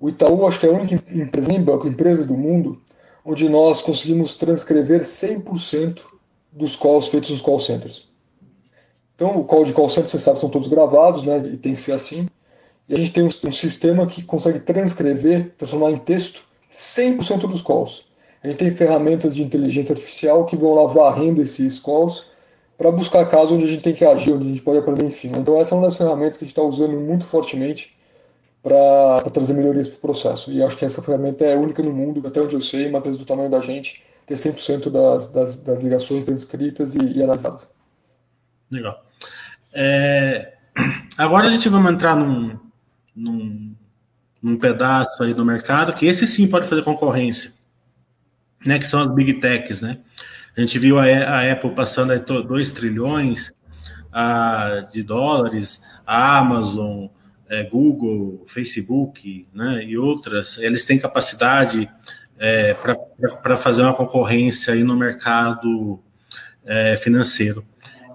[0.03, 2.81] o Itaú, acho que é a única empresa, empresa do mundo
[3.23, 6.01] onde nós conseguimos transcrever 100%
[6.51, 8.09] dos calls feitos nos call centers.
[9.15, 11.41] Então, o call de call center, você sabe, são todos gravados, né?
[11.45, 12.27] E tem que ser assim.
[12.89, 17.61] E a gente tem um, um sistema que consegue transcrever, transformar em texto 100% dos
[17.61, 18.03] calls.
[18.43, 22.25] A gente tem ferramentas de inteligência artificial que vão lá varrendo esses calls
[22.77, 25.37] para buscar casos onde a gente tem que agir, onde a gente pode aprender cima.
[25.37, 27.95] Então, essa é uma das ferramentas que a gente está usando muito fortemente
[28.63, 30.49] para trazer melhorias para o processo.
[30.52, 33.19] E acho que essa ferramenta é única no mundo, até onde eu sei, uma empresa
[33.19, 37.67] do tamanho da gente, ter 100% das, das, das ligações transcritas e, e analisadas.
[38.71, 39.06] Legal.
[39.73, 40.54] É,
[41.17, 42.58] agora a gente vai entrar num,
[43.13, 43.76] num,
[44.41, 47.52] num, pedaço aí do mercado que esse sim pode fazer concorrência,
[48.65, 49.99] né, que são as big techs, né?
[50.56, 53.52] A gente viu a, a Apple passando aí 2 trilhões
[54.12, 57.08] a, ah, de dólares, a Amazon,
[57.49, 61.89] é, Google, Facebook né, e outras, eles têm capacidade
[62.38, 62.73] é,
[63.41, 65.99] para fazer uma concorrência aí no mercado
[66.65, 67.65] é, financeiro.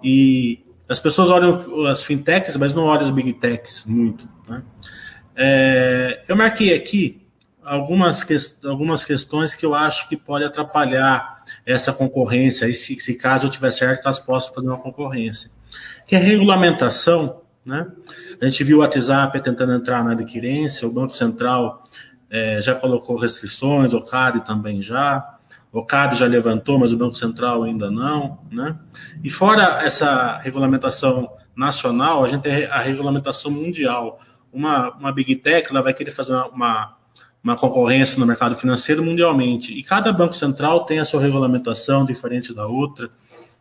[0.02, 4.28] E as pessoas olham as fintechs, mas não olham as big techs muito.
[4.48, 4.62] Né?
[5.36, 7.26] É, eu marquei aqui
[7.62, 13.14] algumas, que, algumas questões que eu acho que pode atrapalhar essa concorrência, e se, se
[13.14, 15.50] caso eu tiver certo, elas possam fazer uma concorrência.
[16.06, 17.86] Que é regulamentação né?
[18.40, 21.84] A gente viu o WhatsApp tentando entrar na adquirência, o Banco Central
[22.30, 25.36] é, já colocou restrições, o CAD também já,
[25.70, 28.38] o CAD já levantou, mas o Banco Central ainda não.
[28.50, 28.74] Né?
[29.22, 34.18] E fora essa regulamentação nacional, a gente tem a regulamentação mundial.
[34.50, 36.96] Uma, uma Big Tech ela vai querer fazer uma, uma,
[37.44, 39.78] uma concorrência no mercado financeiro mundialmente.
[39.78, 43.10] E cada Banco Central tem a sua regulamentação diferente da outra.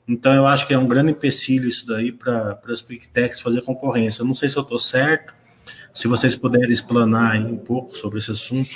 [0.07, 3.61] Então, eu acho que é um grande empecilho isso daí para as Big Techs fazer
[3.61, 4.23] concorrência.
[4.23, 5.33] Não sei se eu estou certo,
[5.93, 8.69] se vocês puderem explanar um pouco sobre esse assunto.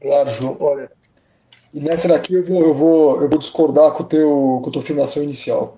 [0.00, 0.56] Claro, João.
[0.58, 0.90] Olha,
[1.74, 4.72] e nessa daqui eu vou, eu vou, eu vou discordar com, o teu, com a
[4.72, 5.76] tua afirmação inicial.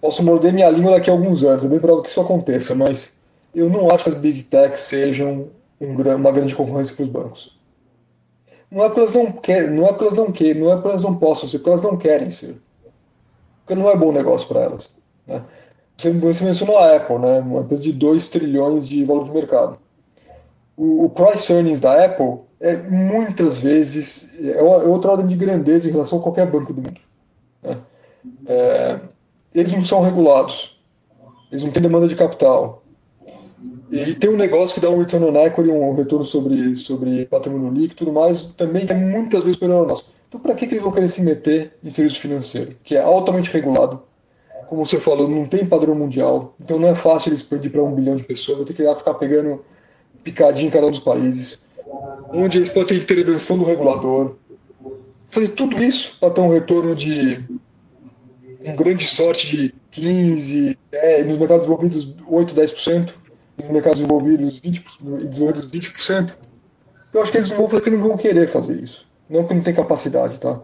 [0.00, 3.18] Posso morder minha língua daqui a alguns anos, é bem provável que isso aconteça, mas
[3.54, 7.57] eu não acho que as Big Techs sejam um, uma grande concorrência para os bancos.
[8.70, 10.88] Não é porque elas não querem, não é porque elas não querem, não é porque
[10.88, 12.56] elas não possam ser, porque elas não querem ser.
[13.64, 14.90] Porque não é bom negócio para elas.
[15.26, 15.42] Né?
[15.96, 17.40] Você, você, mencionou a Apple, né?
[17.40, 19.78] uma empresa de 2 trilhões de valor de mercado.
[20.76, 25.88] O, o, price earnings da Apple é muitas vezes é, é outra ordem de grandeza
[25.88, 27.00] em relação a qualquer banco do mundo.
[27.62, 27.78] Né?
[28.46, 29.00] É,
[29.54, 30.78] eles não são regulados,
[31.50, 32.82] eles não têm demanda de capital,
[33.90, 37.70] e tem um negócio que dá um return on equity, um retorno sobre, sobre patrimônio
[37.70, 40.04] líquido e tudo mais, também que é muitas vezes superior ao nosso.
[40.28, 43.50] Então, para que, que eles vão querer se meter em serviço financeiro, que é altamente
[43.50, 44.02] regulado?
[44.68, 47.94] Como você falou, não tem padrão mundial, então não é fácil eles expandir para um
[47.94, 49.64] bilhão de pessoas, vai ter que ir ficar pegando
[50.22, 51.62] picadinho em cada um dos países,
[52.30, 54.34] onde eles podem ter intervenção do regulador.
[55.30, 57.42] Fazer tudo isso para ter um retorno de
[58.62, 63.14] um grande sorte de 15, 10, nos mercados desenvolvidos 8, 10%
[63.64, 66.34] no mercado desenvolvidos 20%, desenvolvidos 20%.
[67.12, 69.06] Eu acho que eles não vão porque não vão querer fazer isso.
[69.28, 70.60] Não porque não tem capacidade, tá?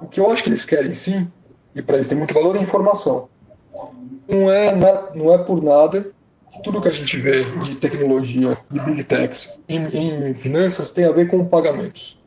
[0.00, 1.30] O que eu acho que eles querem sim,
[1.74, 3.28] e para eles tem muito valor, é informação.
[4.28, 6.10] Não é, não é, não é por nada
[6.52, 11.04] que tudo que a gente vê de tecnologia, de big techs em, em finanças tem
[11.04, 12.18] a ver com pagamentos.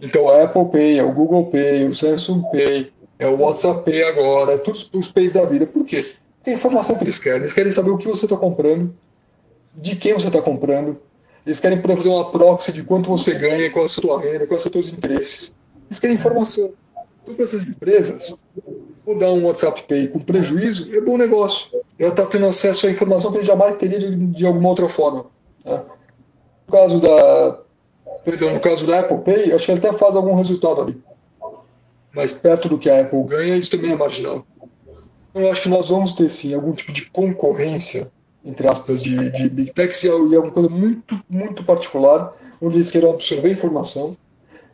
[0.00, 4.02] Então, a Apple Pay, é o Google Pay, o Samsung Pay, é o WhatsApp Pay
[4.04, 5.66] agora, é todos os Pays da vida.
[5.66, 6.14] Por quê?
[6.42, 7.40] Tem informação que eles querem.
[7.40, 8.94] Eles querem saber o que você está comprando,
[9.74, 10.98] de quem você está comprando.
[11.44, 14.46] Eles querem poder fazer uma proxy de quanto você ganha, qual é a sua renda,
[14.46, 15.54] quais são os seus interesses.
[15.88, 16.72] Eles querem informação.
[17.22, 18.34] Então, para essas empresas,
[19.06, 21.70] ou dar um WhatsApp Pay com prejuízo é bom negócio.
[21.98, 25.26] Ela está tendo acesso à informação que ele jamais teria de, de alguma outra forma.
[25.64, 25.82] Né?
[26.66, 27.58] No caso da.
[28.24, 31.02] Perdão, no caso da Apple Pay, acho que ele até faz algum resultado ali.
[32.14, 34.44] Mas perto do que a Apple ganha, isso também é marginal.
[35.34, 38.10] Eu acho que nós vamos ter sim algum tipo de concorrência,
[38.44, 42.90] entre aspas, de, de Big Techs e é uma coisa muito, muito particular, onde eles
[42.90, 44.16] queiram absorver informação.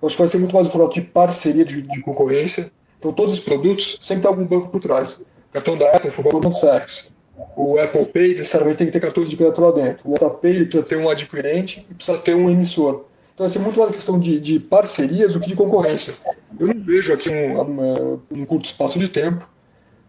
[0.01, 2.71] Eu acho que vai ser muito mais um formato de parceria de, de concorrência.
[2.99, 5.17] Então todos os produtos sempre tem algum banco por trás.
[5.51, 7.15] O cartão da Apple foi o Goldman Sachs.
[7.55, 10.09] O Apple Pay necessariamente tem que ter cartão de crédito lá dentro.
[10.09, 13.05] O WhatsApp Pay precisa ter um adquirente e precisa ter um emissor.
[13.35, 16.15] Então, vai ser muito uma questão de, de parcerias do que de concorrência.
[16.59, 19.47] Eu não vejo aqui, um, um curto espaço de tempo,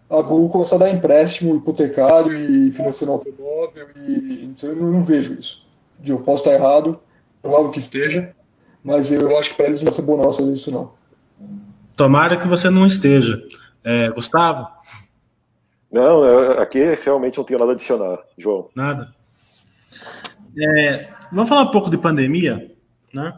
[0.09, 3.87] a Google começar a dar empréstimo hipotecário e financiando automóvel.
[3.95, 5.65] E, eu não, vejo isso.
[6.05, 6.99] Eu posso estar errado,
[7.41, 8.33] provável que esteja,
[8.83, 10.91] mas eu acho que para eles não vai ser bom nós fazer isso, não.
[11.95, 13.41] Tomara que você não esteja.
[13.83, 14.67] É, Gustavo?
[15.91, 16.23] Não,
[16.59, 18.69] aqui realmente não tenho nada a adicionar, João.
[18.75, 19.13] Nada.
[20.59, 22.71] É, vamos falar um pouco de pandemia,
[23.13, 23.37] né?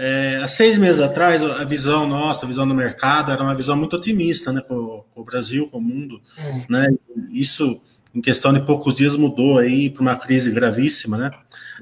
[0.00, 3.76] É, há seis meses atrás, a visão nossa, a visão do mercado, era uma visão
[3.76, 6.64] muito otimista, né, com, o Brasil, com o mundo, hum.
[6.68, 6.88] né?
[7.32, 7.80] Isso,
[8.14, 11.32] em questão de poucos dias, mudou aí para uma crise gravíssima, né?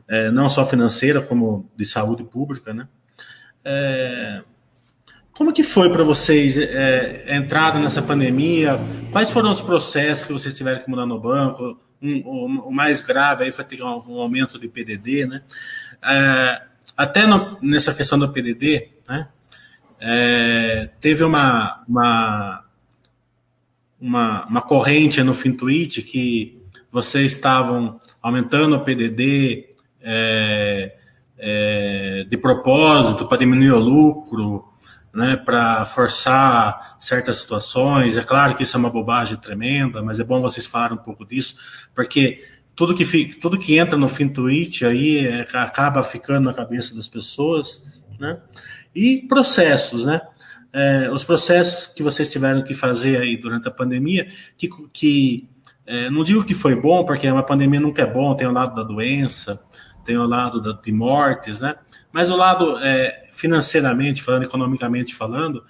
[0.09, 2.88] É, não só financeira, como de saúde pública, né?
[3.62, 4.42] É,
[5.35, 8.81] como que foi para vocês é, a entrada nessa pandemia?
[9.12, 11.79] Quais foram os processos que vocês tiveram que mudar no banco?
[12.00, 15.42] Um, o, o, mais grave aí foi ter um, um aumento de PDD, né?
[16.96, 19.29] Até no, nessa questão do PDD, né?
[19.99, 22.64] É, teve uma, uma,
[24.01, 29.70] uma, uma corrente no FinTwitch que vocês estavam aumentando o PDD
[30.01, 30.96] é,
[31.38, 34.72] é, de propósito para diminuir o lucro,
[35.12, 38.16] né, para forçar certas situações.
[38.16, 41.25] É claro que isso é uma bobagem tremenda, mas é bom vocês falarem um pouco
[41.25, 41.57] disso,
[41.94, 42.44] porque
[42.76, 47.08] tudo que, fica, tudo que entra no FinTwitch aí é, acaba ficando na cabeça das
[47.08, 47.82] pessoas,
[48.20, 48.38] né?
[48.94, 50.20] E processos, né?
[50.72, 55.48] É, os processos que vocês tiveram que fazer aí durante a pandemia, que, que
[55.86, 58.74] é, não digo que foi bom, porque uma pandemia nunca é bom, tem o lado
[58.74, 59.58] da doença,
[60.04, 61.76] tem o lado da, de mortes, né?
[62.12, 65.64] Mas o lado é, financeiramente falando, economicamente falando,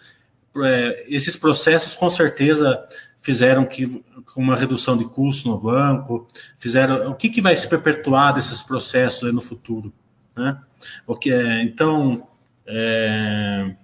[0.64, 2.84] é, esses processos com certeza
[3.26, 4.00] fizeram que
[4.36, 9.34] uma redução de custo no banco, fizeram o que, que vai se perpetuar desses processos
[9.34, 9.92] no futuro,
[10.36, 10.56] né?
[11.04, 12.28] O que é, então
[12.64, 13.74] é,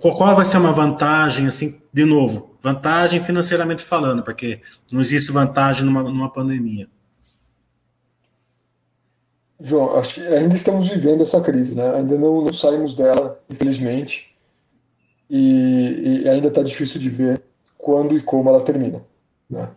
[0.00, 5.84] qual vai ser uma vantagem assim de novo vantagem financeiramente falando porque não existe vantagem
[5.84, 6.88] numa, numa pandemia
[9.60, 11.88] João, acho que ainda estamos vivendo essa crise, né?
[11.94, 14.34] Ainda não, não saímos dela, infelizmente,
[15.30, 17.40] e, e ainda está difícil de ver
[17.84, 19.04] quando e como ela termina.
[19.48, 19.68] Né?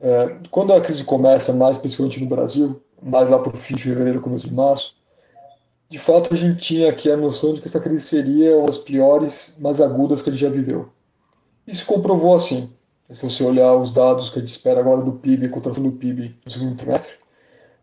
[0.00, 3.82] É, quando a crise começa, mais especificamente no Brasil, mais lá para o fim de
[3.82, 4.96] fevereiro, começo de março,
[5.90, 8.78] de fato a gente tinha aqui a noção de que essa crise seria uma das
[8.78, 10.88] piores, mais agudas que a gente já viveu.
[11.66, 12.72] Isso comprovou assim.
[13.10, 16.34] Se você olhar os dados que a gente espera agora do PIB, contração do PIB
[16.46, 17.16] no segundo trimestre,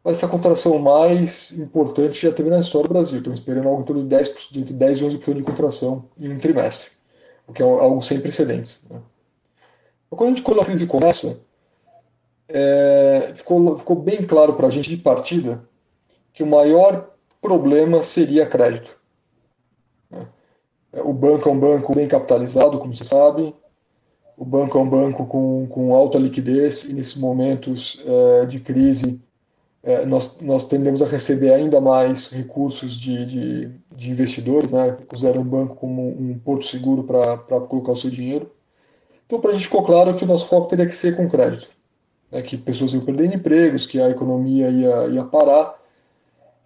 [0.03, 3.19] vai ser a contração mais importante já teve na história do Brasil.
[3.19, 6.39] Estamos esperando algo em torno de 10%, entre 10 e 11% de contração em um
[6.39, 6.89] trimestre,
[7.47, 8.81] o que é algo sem precedentes.
[8.89, 8.99] Né?
[10.09, 11.39] Então, quando, a gente, quando a crise começa,
[12.47, 15.63] é, ficou, ficou bem claro para a gente de partida
[16.33, 18.97] que o maior problema seria crédito.
[20.09, 20.27] Né?
[21.03, 23.53] O banco é um banco bem capitalizado, como você sabe,
[24.35, 29.21] o banco é um banco com, com alta liquidez e nesses momentos é, de crise
[29.81, 34.97] é, nós, nós tendemos a receber ainda mais recursos de, de, de investidores, né?
[35.07, 38.51] consideram o banco como um porto seguro para colocar o seu dinheiro.
[39.29, 41.69] Então, para a gente ficou claro que o nosso foco teria que ser com crédito,
[42.31, 42.41] né?
[42.41, 45.79] que pessoas iam perder empregos, que a economia ia, ia parar.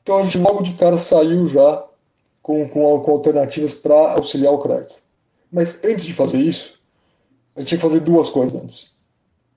[0.02, 1.86] Então, a gente logo de cara saiu já
[2.42, 4.96] com, com, com alternativas para auxiliar o crédito.
[5.52, 6.80] Mas antes de fazer isso,
[7.54, 8.94] a gente tinha que fazer duas coisas antes.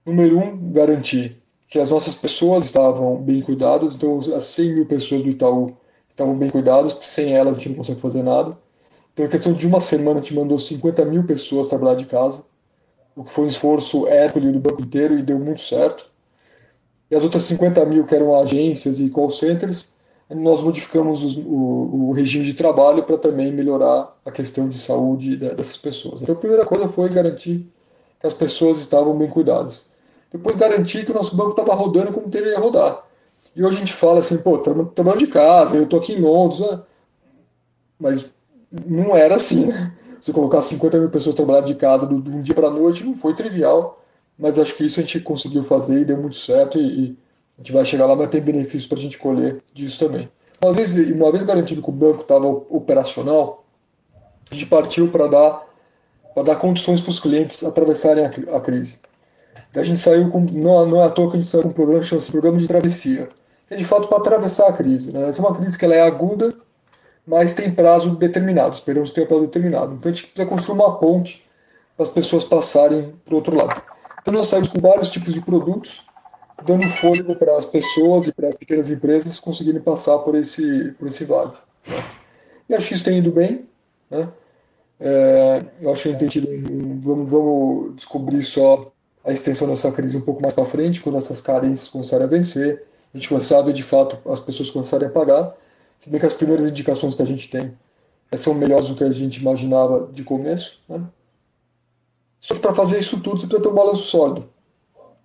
[0.04, 5.22] Número um, garantir que as nossas pessoas estavam bem cuidadas, então as 100 mil pessoas
[5.22, 5.76] do Itaú
[6.10, 8.58] estavam bem cuidadas, porque sem elas a gente não consegue fazer nada.
[9.12, 12.44] Então, em questão de uma semana, a gente mandou 50 mil pessoas trabalhar de casa,
[13.16, 16.08] o que foi um esforço Hércules do banco inteiro e deu muito certo.
[17.10, 19.88] E as outras 50 mil, que eram agências e call centers,
[20.30, 25.36] nós modificamos os, o, o, regime de trabalho para também melhorar a questão de saúde
[25.36, 26.20] dessas pessoas.
[26.20, 27.66] Então, a primeira coisa foi garantir
[28.20, 29.86] que as pessoas estavam bem cuidadas
[30.36, 33.04] depois garantir que o nosso banco estava rodando como deveria rodar.
[33.54, 36.60] E hoje a gente fala assim, pô, trabalhando de casa, eu estou aqui em Londres,
[36.60, 36.82] né?
[37.98, 38.30] mas
[38.86, 39.92] não era assim, né?
[40.20, 43.14] Você colocar 50 mil pessoas trabalhando de casa de um dia para a noite não
[43.14, 44.02] foi trivial,
[44.38, 47.18] mas acho que isso a gente conseguiu fazer e deu muito certo e, e
[47.58, 50.28] a gente vai chegar lá, mas tem benefícios para a gente colher disso também.
[50.62, 53.64] Uma vez, uma vez garantido que o banco estava operacional,
[54.50, 55.66] a gente partiu para dar,
[56.44, 58.98] dar condições para os clientes atravessarem a, a crise
[59.74, 60.40] a gente saiu com.
[60.40, 62.58] Não, não é à toa que a gente saiu com um programa que chama-se Programa
[62.58, 63.28] de Travessia.
[63.68, 65.12] Que é de fato para atravessar a crise.
[65.12, 65.28] Né?
[65.28, 66.54] Essa é uma crise que ela é aguda,
[67.26, 68.74] mas tem prazo determinado.
[68.74, 69.94] Esperamos ter um prazo determinado.
[69.94, 71.44] Então a gente precisa construir uma ponte
[71.96, 73.82] para as pessoas passarem para o outro lado.
[74.26, 76.04] Então, nós saímos com vários tipos de produtos,
[76.64, 81.06] dando fôlego para as pessoas e para as pequenas empresas conseguirem passar por esse, por
[81.06, 81.52] esse vale.
[82.68, 83.66] E acho que isso tem ido bem.
[84.10, 84.28] Né?
[84.98, 88.90] É, eu acho que a gente tem tido um, vamos, vamos descobrir só
[89.24, 92.82] a extensão dessa crise um pouco mais para frente, quando essas carências começarem a vencer,
[93.14, 95.54] a gente começar a ver de fato as pessoas começarem a pagar.
[95.98, 97.76] Se bem que as primeiras indicações que a gente tem
[98.34, 100.80] são melhores do que a gente imaginava de começo.
[100.88, 101.02] Né?
[102.40, 104.48] Só que para fazer isso tudo você precisa ter um balanço sólido.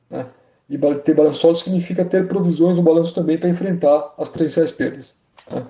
[0.10, 0.28] Né?
[0.70, 5.16] E ter balanço sólido significa ter provisões no balanço também para enfrentar as potenciais perdas.
[5.50, 5.66] Né?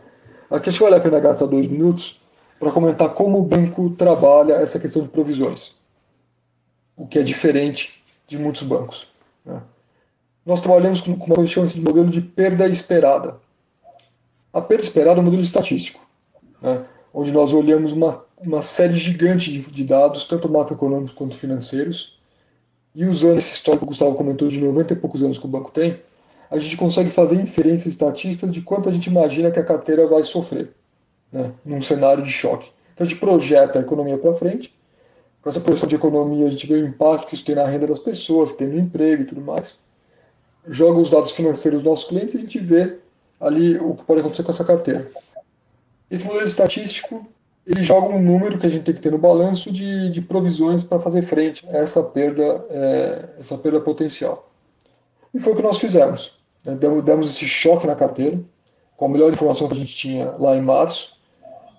[0.50, 2.22] Aqui acho que vale a pena gastar dois minutos
[2.60, 5.76] para comentar como o banco trabalha essa questão de provisões,
[6.96, 9.08] o que é diferente de muitos bancos.
[9.44, 9.62] Né?
[10.46, 13.38] Nós trabalhamos com uma coisa que chama de modelo de perda esperada.
[14.54, 16.06] A perda esperada é um modelo estatístico,
[16.62, 16.84] né?
[17.14, 22.20] onde nós olhamos uma, uma série gigante de, de dados, tanto macroeconômicos quanto financeiros,
[22.94, 25.50] e usando esse histórico que o Gustavo comentou de 90 e poucos anos que o
[25.50, 26.00] banco tem,
[26.50, 30.24] a gente consegue fazer inferências estatísticas de quanto a gente imagina que a carteira vai
[30.24, 30.74] sofrer
[31.32, 32.70] né, num cenário de choque.
[32.94, 34.76] Então a gente projeta a economia para frente,
[35.42, 37.88] com essa projeção de economia a gente vê o impacto que isso tem na renda
[37.88, 39.76] das pessoas, que tem no emprego e tudo mais,
[40.68, 42.98] joga os dados financeiros dos nossos clientes e a gente vê
[43.42, 45.10] ali o que pode acontecer com essa carteira.
[46.10, 47.26] Esse modelo estatístico
[47.66, 50.84] ele joga um número que a gente tem que ter no balanço de, de provisões
[50.84, 54.50] para fazer frente a essa perda, é, essa perda potencial.
[55.34, 56.40] E foi o que nós fizemos.
[56.66, 56.76] Né?
[56.76, 58.40] Demos, demos esse choque na carteira,
[58.98, 61.20] com a melhor informação que a gente tinha lá em março,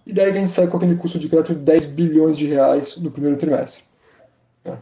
[0.06, 2.96] e daí a gente sai com aquele custo de crédito de 10 bilhões de reais
[2.96, 3.84] no primeiro trimestre.
[4.64, 4.76] Né?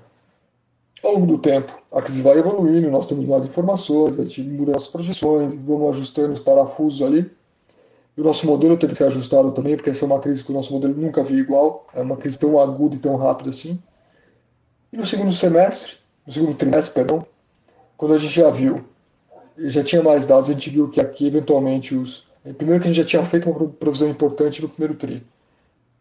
[1.02, 4.76] Ao longo do tempo, a crise vai evoluindo, nós temos mais informações, a gente muda
[4.76, 7.30] as projeções, vamos ajustando os parafusos ali.
[8.16, 10.54] O nosso modelo teve que ser ajustado também, porque essa é uma crise que o
[10.54, 13.80] nosso modelo nunca viu igual, é uma crise tão aguda e tão rápida assim.
[14.92, 15.94] E no segundo semestre,
[16.26, 17.24] no segundo trimestre, perdão,
[17.96, 18.84] quando a gente já viu,
[19.56, 23.02] já tinha mais dados, a gente viu que aqui eventualmente os Primeiro que a gente
[23.02, 25.22] já tinha feito uma provisão importante no primeiro TRI.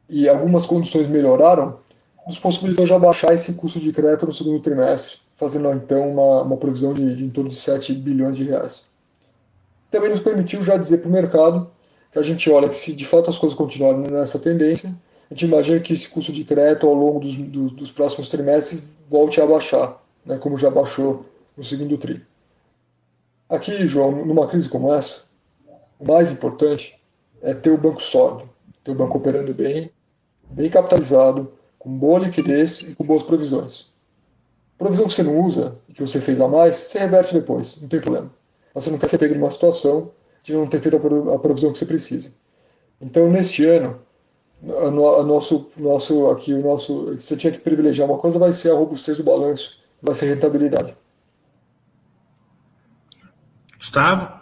[0.07, 1.77] E algumas condições melhoraram,
[2.29, 6.57] nos possibilitou já baixar esse custo de crédito no segundo trimestre, fazendo então uma, uma
[6.57, 8.83] provisão de, de em torno de 7 bilhões de reais.
[9.89, 11.71] Também nos permitiu já dizer para o mercado
[12.11, 14.95] que a gente olha que se de fato as coisas continuarem nessa tendência,
[15.29, 18.91] a gente imagina que esse custo de crédito ao longo dos, dos, dos próximos trimestres
[19.09, 21.25] volte a baixar, né, como já baixou
[21.57, 22.23] no segundo TRI.
[23.49, 25.23] Aqui, João, numa crise como essa,
[25.99, 26.95] o mais importante
[27.41, 28.47] é ter o banco sólido,
[28.83, 29.89] ter o banco operando bem,
[30.51, 33.87] bem capitalizado, com boa liquidez e com boas provisões.
[34.77, 37.87] Provisão que você não usa e que você fez a mais, você reverte depois, não
[37.87, 38.31] tem problema.
[38.75, 40.11] Mas você não quer ser pego numa situação
[40.43, 42.31] de não ter feito a provisão que você precisa.
[43.01, 43.99] Então, neste ano,
[44.63, 48.53] a, no, a nosso, nosso, aqui, o nosso, você tinha que privilegiar uma coisa, vai
[48.53, 50.95] ser a robustez do balanço, vai ser a rentabilidade.
[53.77, 54.39] Gustavo?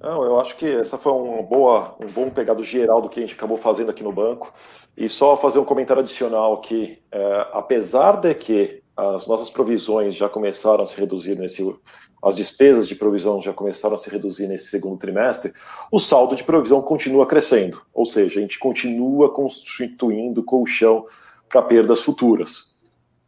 [0.00, 3.22] Não, eu acho que essa foi uma boa, um bom pegado geral do que a
[3.22, 4.52] gente acabou fazendo aqui no banco.
[4.96, 6.98] E só fazer um comentário adicional aqui.
[7.10, 11.74] É, apesar de que as nossas provisões já começaram a se reduzir nesse.
[12.22, 15.52] As despesas de provisão já começaram a se reduzir nesse segundo trimestre,
[15.92, 17.82] o saldo de provisão continua crescendo.
[17.92, 21.04] Ou seja, a gente continua constituindo colchão
[21.48, 22.74] para perdas futuras.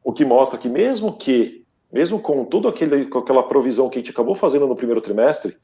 [0.03, 4.35] O que mostra que, mesmo que, mesmo com toda aquela provisão que a gente acabou
[4.35, 5.57] fazendo no primeiro trimestre,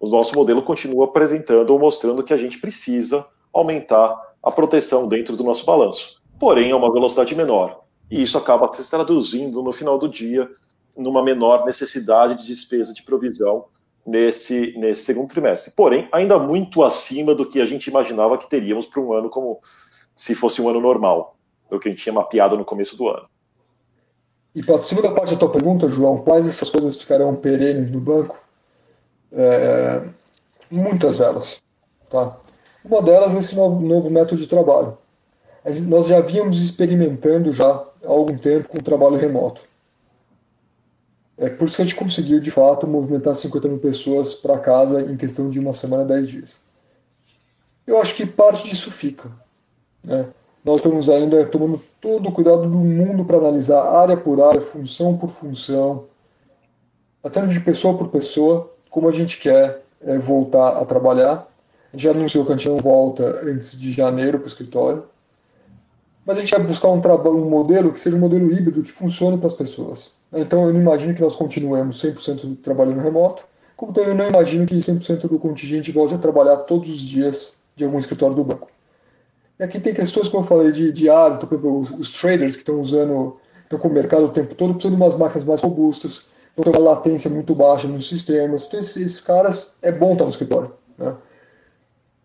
[0.00, 5.36] o nosso modelo continua apresentando ou mostrando que a gente precisa aumentar a proteção dentro
[5.36, 6.20] do nosso balanço.
[6.38, 7.82] Porém, é uma velocidade menor.
[8.10, 10.50] E isso acaba se traduzindo no final do dia
[10.96, 13.66] numa menor necessidade de despesa de provisão
[14.04, 15.72] nesse, nesse segundo trimestre.
[15.74, 19.60] Porém, ainda muito acima do que a gente imaginava que teríamos para um ano como
[20.14, 21.36] se fosse um ano normal,
[21.70, 23.26] do que a gente tinha mapeado no começo do ano.
[24.54, 28.00] E para a segunda parte da tua pergunta, João, quais essas coisas ficarão perenes no
[28.00, 28.38] banco?
[29.32, 30.02] É,
[30.70, 31.62] muitas delas.
[32.10, 32.36] Tá?
[32.84, 34.98] Uma delas é esse novo, novo método de trabalho.
[35.86, 39.60] Nós já vínhamos experimentando já há algum tempo com o trabalho remoto.
[41.38, 45.00] É por isso que a gente conseguiu, de fato, movimentar 50 mil pessoas para casa
[45.00, 46.60] em questão de uma semana, 10 dias.
[47.86, 49.30] Eu acho que parte disso fica.
[50.04, 50.26] Né?
[50.64, 55.16] Nós estamos ainda tomando todo o cuidado do mundo para analisar área por área, função
[55.16, 56.04] por função,
[57.22, 61.48] até de pessoa por pessoa, como a gente quer é, voltar a trabalhar.
[61.92, 65.04] A gente já anunciou que a gente não volta antes de janeiro para o escritório.
[66.24, 69.36] Mas a gente vai buscar um, um modelo que seja um modelo híbrido que funcione
[69.36, 70.12] para as pessoas.
[70.32, 73.44] Então eu não imagino que nós continuemos 100% trabalhando remoto,
[73.76, 77.84] como também não imagino que 100% do contingente volte a trabalhar todos os dias de
[77.84, 78.70] algum escritório do banco.
[79.58, 82.80] E aqui tem questões, como eu falei, de, de áreas, os, os traders que estão
[82.80, 86.64] usando, estão com o mercado o tempo todo, precisam de umas máquinas mais robustas, então
[86.64, 88.66] tem uma latência muito baixa nos sistemas.
[88.66, 90.72] Então, esses, esses caras, é bom estar no escritório.
[90.96, 91.14] Né?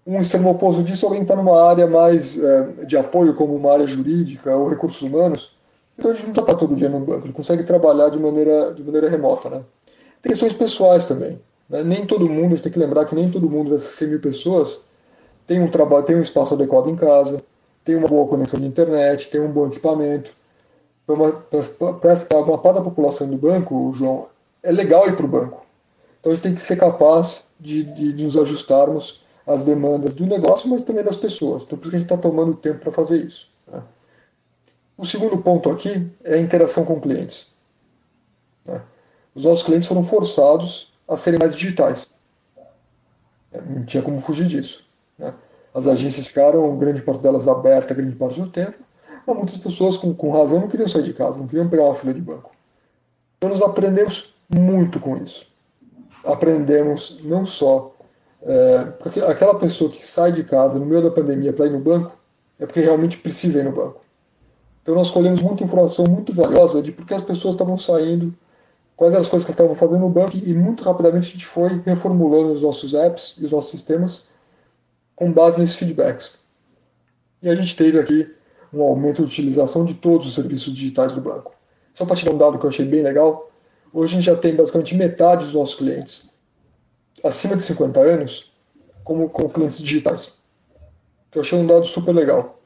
[0.08, 3.86] Um extremo oposto disso, alguém está numa área mais é, de apoio, como uma área
[3.86, 5.52] jurídica ou recursos humanos,
[5.98, 8.84] então a gente não está todo dia no banco, ele consegue trabalhar de maneira, de
[8.84, 9.50] maneira remota.
[9.50, 9.62] Né?
[10.22, 11.40] Tem questões pessoais também.
[11.70, 11.84] Né?
[11.84, 14.20] Nem todo mundo, a gente tem que lembrar que nem todo mundo dessas 100 mil
[14.22, 14.86] pessoas
[15.48, 17.42] tem um trabalho, tem um espaço adequado em casa,
[17.84, 20.32] tem uma boa conexão de internet, tem um bom equipamento.
[21.06, 24.28] Para uma, parte da população do banco, João,
[24.62, 25.66] é legal ir para o banco.
[26.20, 30.26] Então a gente tem que ser capaz de, de, de, nos ajustarmos às demandas do
[30.26, 31.64] negócio, mas também das pessoas.
[31.64, 33.50] Então por isso que a gente está tomando tempo para fazer isso.
[33.66, 33.82] Né?
[34.98, 37.54] O segundo ponto aqui é a interação com clientes.
[38.66, 38.82] Né?
[39.34, 42.10] Os nossos clientes foram forçados a serem mais digitais.
[43.52, 44.86] É, não tinha como fugir disso.
[45.18, 45.34] Né?
[45.74, 48.78] As agências ficaram, grande parte delas aberta, grande parte do tempo,
[49.26, 51.96] mas muitas pessoas, com, com razão, não queriam sair de casa, não queriam pegar uma
[51.96, 52.52] fila de banco.
[53.38, 55.46] Então, nós aprendemos muito com isso.
[56.24, 57.96] Aprendemos não só.
[58.44, 61.80] É, porque aquela pessoa que sai de casa no meio da pandemia para ir no
[61.80, 62.18] banco
[62.60, 64.02] é porque realmente precisa ir no banco.
[64.82, 68.34] Então, nós colhemos muita informação muito valiosa de por que as pessoas estavam saindo,
[68.96, 71.82] quais eram as coisas que estavam fazendo no banco, e muito rapidamente a gente foi
[71.86, 74.28] reformulando os nossos apps e os nossos sistemas
[75.16, 76.36] com base nesses feedbacks.
[77.42, 78.34] E a gente teve aqui
[78.74, 81.54] um aumento de utilização de todos os serviços digitais do banco.
[81.94, 83.52] Só para te dar um dado que eu achei bem legal,
[83.94, 86.37] hoje a gente já tem basicamente metade dos nossos clientes
[87.24, 88.52] acima de 50 anos
[89.04, 90.34] como, como clientes digitais.
[91.32, 92.60] Que eu achei um dado super legal.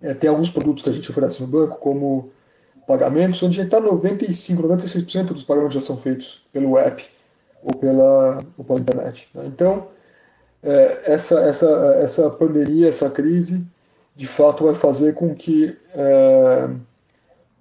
[0.00, 2.30] É, tem alguns produtos que a gente oferece no banco, como
[2.86, 7.06] pagamentos, onde está 95, 96% dos pagamentos já são feitos pelo app
[7.62, 9.28] ou pela, ou pela internet.
[9.34, 9.44] Né?
[9.46, 9.88] Então,
[10.62, 11.68] é, essa, essa,
[12.02, 13.64] essa pandemia, essa crise,
[14.16, 16.68] de fato vai fazer com que é,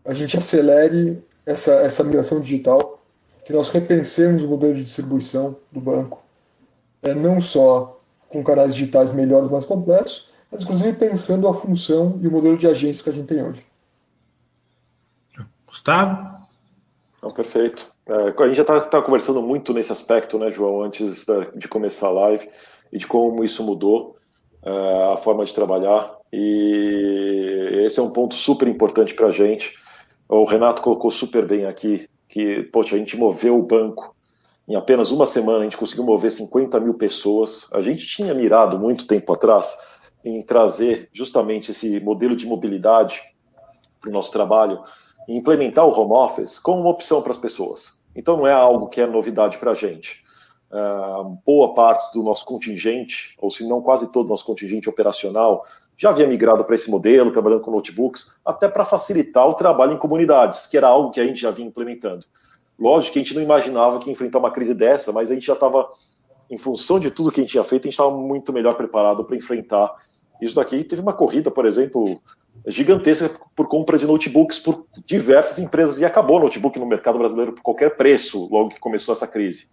[0.06, 2.89] a gente acelere essa, essa migração digital,
[3.50, 6.22] que nós repensemos o modelo de distribuição do banco,
[7.02, 12.28] é, não só com canais digitais melhores, mais completos, mas inclusive pensando a função e
[12.28, 13.66] o modelo de agência que a gente tem hoje.
[15.66, 16.46] Gustavo?
[17.24, 17.88] Não, perfeito.
[18.06, 21.68] É, a gente já está tá conversando muito nesse aspecto, né, João, antes da, de
[21.68, 22.48] começar a live
[22.94, 24.16] e de como isso mudou
[24.62, 26.16] uh, a forma de trabalhar.
[26.32, 29.74] E esse é um ponto super importante para a gente.
[30.28, 34.16] O Renato colocou super bem aqui que, poxa, a gente moveu o banco
[34.66, 37.68] em apenas uma semana, a gente conseguiu mover 50 mil pessoas.
[37.74, 39.78] A gente tinha mirado muito tempo atrás
[40.24, 43.22] em trazer justamente esse modelo de mobilidade
[44.00, 44.80] para o nosso trabalho
[45.28, 48.02] e implementar o home office como uma opção para as pessoas.
[48.16, 50.24] Então não é algo que é novidade para a gente
[50.72, 55.66] uh, boa parte do nosso contingente, ou se não quase todo o nosso contingente operacional,
[56.00, 59.98] já havia migrado para esse modelo, trabalhando com notebooks, até para facilitar o trabalho em
[59.98, 62.26] comunidades, que era algo que a gente já vinha implementando.
[62.80, 65.54] Lógico que a gente não imaginava que enfrentar uma crise dessa, mas a gente já
[65.54, 65.90] estava,
[66.50, 69.26] em função de tudo que a gente tinha feito, a gente estava muito melhor preparado
[69.26, 69.94] para enfrentar
[70.42, 70.86] isso daqui.
[70.86, 72.06] Teve uma corrida, por exemplo,
[72.66, 77.52] gigantesca por compra de notebooks por diversas empresas e acabou o notebook no mercado brasileiro
[77.52, 79.70] por qualquer preço logo que começou essa crise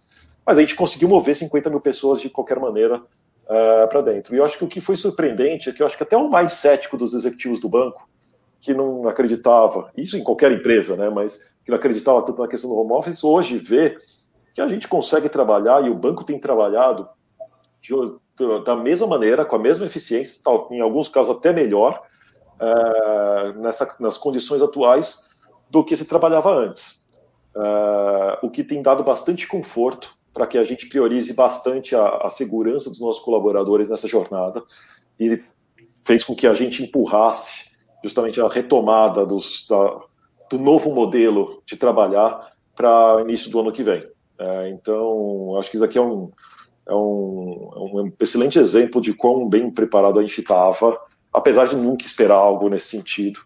[0.47, 3.03] mas a gente conseguiu mover 50 mil pessoas de qualquer maneira
[3.49, 4.35] uh, eh, para dentro.
[4.35, 6.29] E eu acho que o que foi surpreendente é que eu acho que até o
[6.29, 8.07] mais cético dos executivos do banco,
[8.59, 12.69] que não acreditava, isso em qualquer empresa, né, mas que não acreditava tanto na questão
[12.69, 13.97] do home office, hoje vê
[14.53, 17.07] que a gente consegue trabalhar e o banco tem trabalhado
[17.81, 17.93] de,
[18.65, 20.41] da mesma maneira, com a mesma eficiência,
[20.71, 22.01] em alguns casos até melhor,
[22.59, 25.29] uh, nessa, nas condições atuais
[25.69, 27.05] do que se trabalhava antes.
[27.55, 32.29] Uh, o que tem dado bastante conforto para que a gente priorize bastante a, a,
[32.29, 34.63] segurança dos nossos colaboradores nessa jornada
[35.19, 35.41] e
[36.05, 37.71] fez com que a gente empurrasse
[38.03, 39.99] justamente a retomada dos, da,
[40.47, 44.07] do novo modelo de trabalhar para início do ano que vem.
[44.37, 46.31] É, então, acho que isso aqui é um,
[46.87, 51.01] é um, é um excelente exemplo de quão bem preparado a gente estava,
[51.33, 53.39] apesar de nunca esperar algo nesse sentido,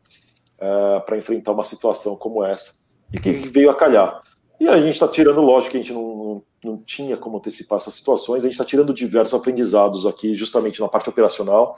[0.59, 2.81] é, para enfrentar uma situação como essa,
[3.13, 4.21] e que veio a calhar.
[4.61, 7.95] E a gente está tirando, lógico que a gente não, não tinha como antecipar essas
[7.95, 11.75] situações, a gente está tirando diversos aprendizados aqui, justamente na parte operacional,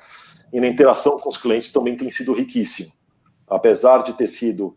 [0.52, 2.92] e na interação com os clientes também tem sido riquíssimo.
[3.48, 4.76] Apesar de ter sido,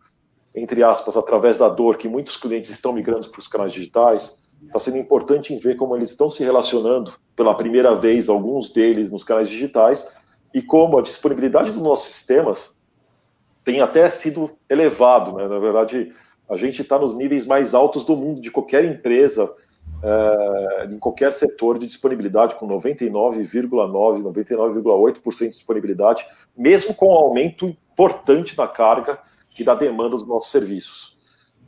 [0.55, 4.79] entre aspas, através da dor que muitos clientes estão migrando para os canais digitais, está
[4.79, 9.25] sendo importante em ver como eles estão se relacionando pela primeira vez, alguns deles nos
[9.25, 10.09] canais digitais,
[10.55, 12.77] e como a disponibilidade dos nossos sistemas
[13.65, 15.33] tem até sido elevado.
[15.33, 15.49] Né?
[15.49, 16.13] Na verdade,
[16.49, 19.53] a gente está nos níveis mais altos do mundo de qualquer empresa,
[20.03, 26.27] é, em qualquer setor de disponibilidade, com 99,9%, 99,8% de disponibilidade,
[26.57, 29.19] mesmo com um aumento importante na carga
[29.59, 31.19] e da demanda dos nossos serviços.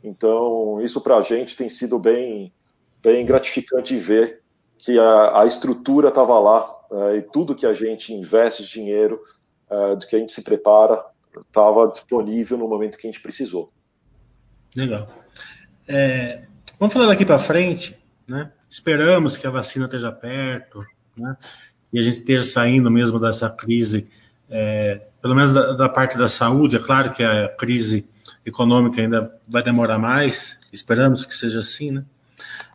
[0.03, 2.53] Então, isso para a gente tem sido bem,
[3.03, 4.41] bem gratificante ver
[4.77, 9.19] que a, a estrutura estava lá é, e tudo que a gente investe de dinheiro,
[9.69, 11.03] é, do que a gente se prepara,
[11.37, 13.71] estava disponível no momento que a gente precisou.
[14.75, 15.23] Legal.
[15.87, 16.43] É,
[16.79, 17.97] vamos falar daqui para frente,
[18.27, 18.51] né?
[18.69, 20.85] Esperamos que a vacina esteja perto,
[21.17, 21.35] né?
[21.91, 24.07] E a gente esteja saindo mesmo dessa crise,
[24.49, 26.75] é, pelo menos da, da, parte da saúde.
[26.75, 28.07] É claro que a crise
[28.45, 30.59] econômica ainda vai demorar mais.
[30.71, 32.05] Esperamos que seja assim, né?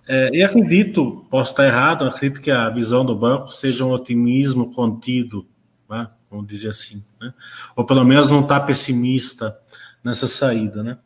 [0.06, 4.70] É, e acredito, posso estar errado, acredito que a visão do banco seja um otimismo
[4.72, 5.46] contido,
[5.88, 6.08] né?
[6.30, 7.32] vamos dizer assim, né?
[7.74, 9.56] ou pelo menos não está pessimista
[10.02, 10.98] nessa saída, né?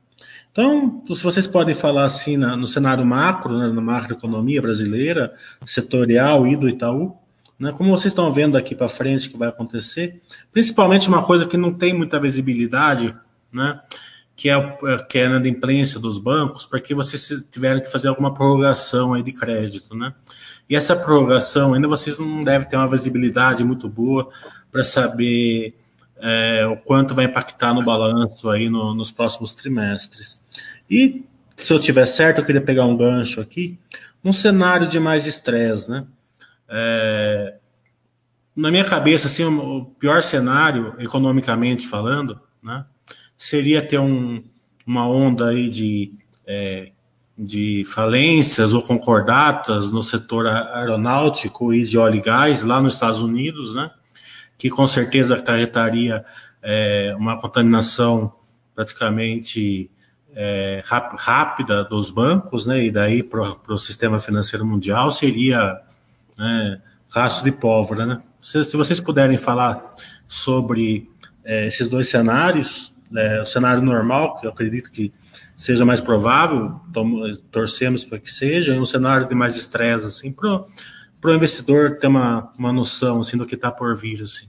[0.58, 5.32] Então, se vocês podem falar assim na, no cenário macro, né, na macroeconomia brasileira,
[5.64, 7.16] setorial e do Itaú,
[7.56, 10.20] né, como vocês estão vendo aqui para frente que vai acontecer,
[10.52, 13.14] principalmente uma coisa que não tem muita visibilidade,
[13.52, 13.80] né,
[14.34, 18.34] que é, é que é a inadimplência dos bancos, porque vocês tiveram que fazer alguma
[18.34, 20.12] prorrogação aí de crédito, né?
[20.68, 24.28] E essa prorrogação ainda vocês não devem ter uma visibilidade muito boa
[24.72, 25.72] para saber
[26.20, 30.44] é, o quanto vai impactar no balanço aí no, nos próximos trimestres.
[30.90, 31.24] E
[31.56, 33.78] se eu tiver certo, eu queria pegar um gancho aqui,
[34.24, 36.06] um cenário de mais estresse, né?
[36.68, 37.54] É,
[38.54, 42.84] na minha cabeça, assim, o pior cenário, economicamente falando, né,
[43.36, 44.42] seria ter um,
[44.84, 46.12] uma onda aí de,
[46.44, 46.90] é,
[47.38, 53.22] de falências ou concordatas no setor aeronáutico e de óleo e gás lá nos Estados
[53.22, 53.92] Unidos, né?
[54.58, 56.24] Que com certeza acarretaria
[56.60, 58.32] é, uma contaminação
[58.74, 59.90] praticamente
[60.34, 65.80] é, rápida dos bancos, né, e daí para o sistema financeiro mundial seria
[66.36, 68.04] né, rastro de pólvora.
[68.04, 68.20] Né?
[68.40, 69.94] Se, se vocês puderem falar
[70.28, 71.08] sobre
[71.44, 75.12] é, esses dois cenários, é, o cenário normal, que eu acredito que
[75.56, 76.80] seja mais provável,
[77.50, 80.62] torcemos para que seja, e um cenário de mais estresse, assim, para
[81.20, 84.22] para o investidor ter uma, uma noção assim, do que está por vir.
[84.22, 84.46] Assim.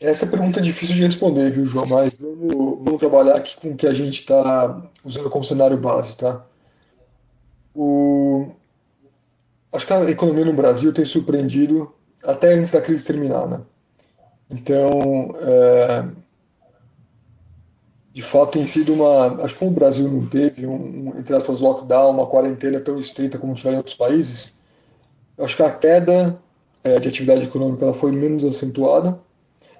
[0.00, 1.86] Essa pergunta é difícil de responder, viu, João?
[1.86, 6.16] Mas vamos, vamos trabalhar aqui com o que a gente está usando como cenário base,
[6.16, 6.44] tá?
[7.74, 8.52] O...
[9.72, 11.92] Acho que a economia no Brasil tem surpreendido
[12.24, 13.60] até antes da crise terminar, né?
[14.48, 16.25] Então, é
[18.16, 19.42] de fato tem sido uma.
[19.42, 22.98] Acho que como o Brasil não teve um, um, entre aspas, lockdown, uma quarentena tão
[22.98, 24.58] estrita como tiveram em outros países,
[25.36, 26.40] acho que a queda
[26.82, 29.20] é, de atividade econômica ela foi menos acentuada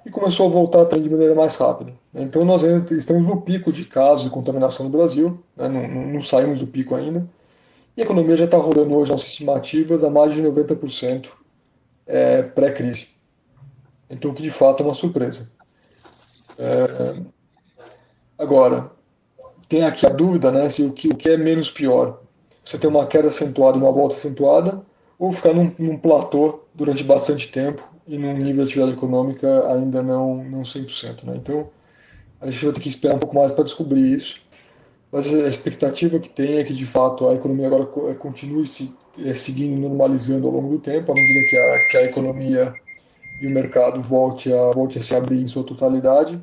[0.05, 1.95] e começou a voltar também de maneira mais rápida.
[2.15, 6.07] Então nós ainda estamos no pico de casos de contaminação no Brasil, né, não, não,
[6.13, 7.27] não, saímos do pico ainda,
[7.97, 11.29] e a economia já está rodando hoje nas estimativas a mais de 90%
[12.07, 13.09] é, pré-crise.
[14.11, 15.51] Então, que de fato é uma surpresa.
[16.59, 17.36] É,
[18.39, 18.91] Agora,
[19.69, 22.21] tem aqui a dúvida, né, se o que, o que é menos pior.
[22.65, 24.83] Você ter uma queda acentuada uma volta acentuada,
[25.19, 30.03] ou ficar num, num platô durante bastante tempo e num nível de atividade econômica ainda
[30.03, 31.25] não, não 100%.
[31.25, 31.37] Né?
[31.37, 31.69] Então,
[32.41, 34.43] a gente vai ter que esperar um pouco mais para descobrir isso.
[35.11, 39.33] Mas a expectativa que tem é que, de fato, a economia agora continue se, é,
[39.33, 42.75] seguindo normalizando ao longo do tempo, à medida que a, que a economia
[43.41, 46.39] e o mercado volte a, volte a se abrir em sua totalidade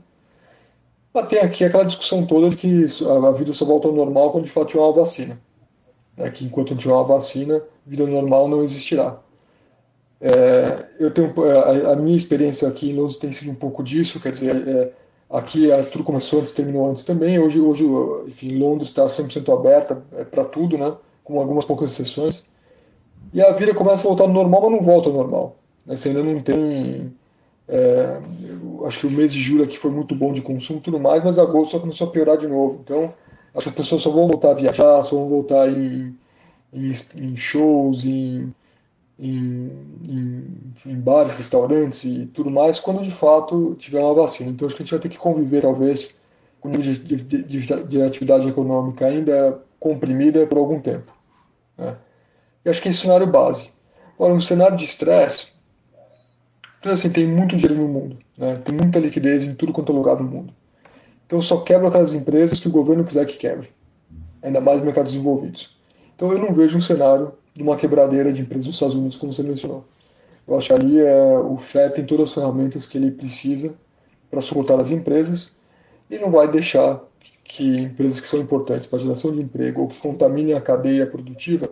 [1.22, 4.50] tem aqui aquela discussão toda de que a vida só volta ao normal quando de
[4.50, 5.40] fato tiver uma vacina.
[6.18, 9.20] É que enquanto tiver uma vacina, vida normal não existirá.
[10.20, 14.22] É, eu tenho a, a, minha experiência aqui em Londres tem sido um pouco disso,
[14.22, 14.92] quer dizer, é,
[15.30, 17.38] aqui tudo começou antes, terminou antes também.
[17.38, 17.84] Hoje, hoje
[18.28, 20.96] enfim, Londres está 100% aberta é, para tudo, né?
[21.24, 22.48] Com algumas poucas exceções.
[23.34, 25.56] E a vida começa a voltar ao normal, mas não volta ao normal.
[25.86, 25.98] Né?
[25.98, 27.14] Você ainda não tem
[27.68, 28.20] é,
[28.86, 31.40] acho que o mês de julho aqui foi muito bom de consumo tudo mais, mas
[31.40, 32.80] agosto só começou a piorar de novo.
[32.84, 33.14] Então,
[33.56, 36.16] acho que as pessoas só vão voltar a viajar, só vão voltar em,
[36.74, 38.54] em, em shows, em,
[39.18, 39.72] em,
[40.86, 44.50] em, bares, restaurantes e tudo mais, quando de fato tiver uma vacina.
[44.50, 46.18] Então, acho que a gente vai ter que conviver, talvez,
[46.60, 51.14] com o nível de, de, de, de atividade econômica ainda comprimida por algum tempo.
[51.78, 51.96] Né?
[52.66, 53.72] E acho que é o cenário base.
[54.16, 55.53] Agora, um cenário de estresse,
[56.84, 58.58] então, assim, tem muito dinheiro no mundo, né?
[58.58, 60.54] tem muita liquidez em tudo quanto é lugar do mundo.
[61.26, 63.70] Então, só quebra aquelas empresas que o governo quiser que quebre,
[64.42, 65.78] ainda mais mercados desenvolvidos.
[66.14, 69.32] Então, eu não vejo um cenário de uma quebradeira de empresas dos Estados Unidos, como
[69.32, 69.86] você mencionou.
[70.46, 73.74] Eu acharia é, o FED tem todas as ferramentas que ele precisa
[74.30, 75.54] para suportar as empresas
[76.10, 77.02] e não vai deixar
[77.46, 81.08] que empresas que são importantes para a geração de emprego ou que contaminem a cadeia
[81.08, 81.70] produtiva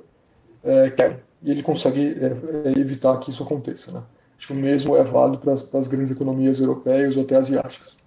[0.63, 1.19] é, quebrem.
[1.43, 3.91] E ele consegue é, é evitar que isso aconteça.
[3.91, 4.01] Né?
[4.41, 7.35] Acho que o mesmo é válido para as, para as grandes economias europeias ou até
[7.35, 7.99] asiáticas.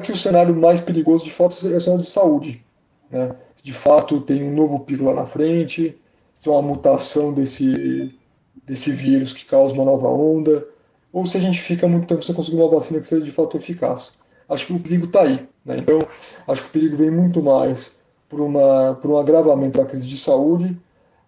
[0.00, 2.64] que o cenário mais perigoso, de fato, é o cenário de saúde.
[3.10, 3.34] Né?
[3.60, 6.00] De fato, tem um novo pico lá na frente,
[6.36, 8.16] se é uma mutação desse,
[8.64, 10.64] desse vírus que causa uma nova onda,
[11.12, 13.56] ou se a gente fica muito tempo sem conseguir uma vacina que seja de fato
[13.56, 14.12] eficaz.
[14.48, 15.48] Acho que o perigo está aí.
[15.64, 15.78] Né?
[15.78, 15.98] Então,
[16.46, 20.16] acho que o perigo vem muito mais por, uma, por um agravamento da crise de
[20.16, 20.78] saúde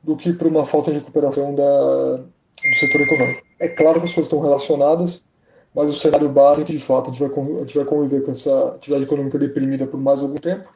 [0.01, 3.46] do que por uma falta de recuperação da, do setor econômico.
[3.59, 5.23] É claro que as coisas estão relacionadas,
[5.75, 8.23] mas o cenário básico é que, de fato, a gente vai, a gente vai conviver
[8.23, 10.73] com essa atividade econômica deprimida por mais algum tempo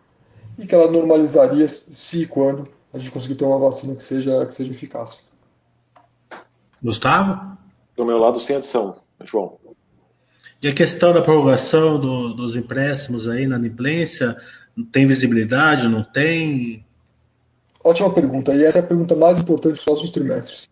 [0.59, 4.45] e que ela normalizaria se e quando a gente conseguir ter uma vacina que seja,
[4.47, 5.21] que seja eficaz.
[6.83, 7.57] Gustavo?
[7.97, 9.59] Do meu lado, sem adição, João.
[10.63, 14.37] E a questão da prorrogação do, dos empréstimos aí na inadimplência,
[14.93, 16.85] tem visibilidade, não tem?
[17.83, 20.69] Ótima pergunta, e essa é a pergunta mais importante dos próximos trimestres.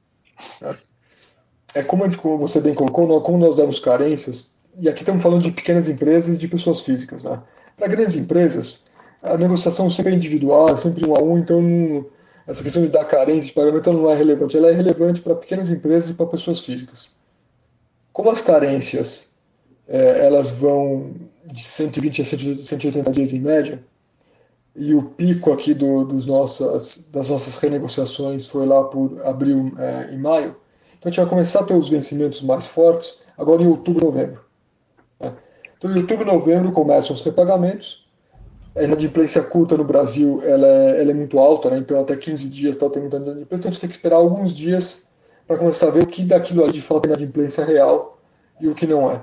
[1.74, 2.04] É como,
[2.38, 6.38] você bem colocou, como nós demos carências, e aqui estamos falando de pequenas empresas e
[6.38, 7.24] de pessoas físicas.
[7.24, 7.40] Né?
[7.76, 8.84] Para grandes empresas,
[9.22, 12.06] a negociação sempre é individual, é sempre um a um, então não,
[12.46, 14.56] essa questão de dar carência de pagamento não é relevante.
[14.56, 17.10] Ela é relevante para pequenas empresas e para pessoas físicas.
[18.12, 19.32] Como as carências
[19.86, 21.12] é, elas vão
[21.44, 23.82] de 120 a 180 dias em média,
[24.76, 30.14] e o pico aqui do, dos nossas, das nossas renegociações foi lá por abril é,
[30.14, 30.56] e maio,
[30.98, 34.06] então a gente vai começar a ter os vencimentos mais fortes agora em outubro e
[34.06, 34.40] novembro.
[35.20, 35.32] Né?
[35.76, 38.06] Então, em outubro e novembro começam os repagamentos,
[38.74, 41.78] a inadimplência curta no Brasil ela é, ela é muito alta, né?
[41.78, 45.06] então até 15 dias está tendo inadimplência, então a gente tem que esperar alguns dias
[45.46, 48.18] para começar a ver o que daquilo ali de fato é inadimplência real
[48.60, 49.22] e o que não é.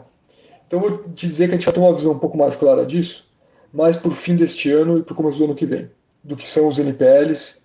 [0.67, 3.29] Então vou dizer que a gente vai ter uma visão um pouco mais clara disso,
[3.71, 5.89] mais o fim deste ano e para o começo do ano que vem,
[6.23, 7.61] do que são os NPLs,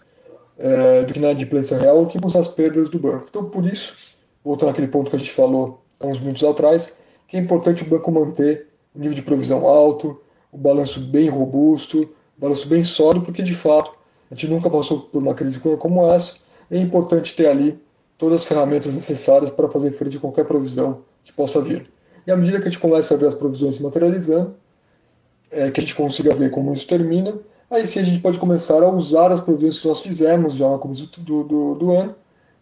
[0.60, 3.26] é, do que na inadimplência real, que são as perdas do banco.
[3.30, 3.96] Então por isso,
[4.44, 6.96] voltando àquele ponto que a gente falou há uns minutos atrás,
[7.26, 10.20] que é importante o banco manter o nível de provisão alto,
[10.52, 13.92] o balanço bem robusto, o balanço bem sólido, porque de fato
[14.30, 16.40] a gente nunca passou por uma crise como essa.
[16.70, 17.80] É importante ter ali
[18.18, 21.90] todas as ferramentas necessárias para fazer frente a qualquer provisão que possa vir.
[22.26, 24.54] E à medida que a gente começa a ver as provisões se materializando,
[25.50, 27.34] é, que a gente consiga ver como isso termina,
[27.70, 30.78] aí sim a gente pode começar a usar as provisões que nós fizemos já no
[30.78, 32.14] começo do, do, do ano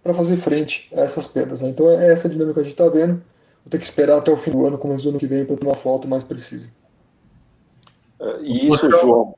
[0.03, 1.61] para fazer frente a essas perdas.
[1.61, 1.71] Né?
[1.71, 3.15] Então é essa dinâmica que a gente está vendo.
[3.65, 5.57] Vou ter que esperar até o fim do ano, começo do ano que vem, para
[5.57, 6.71] ter uma foto mais precisa.
[8.21, 9.35] É, e isso, João,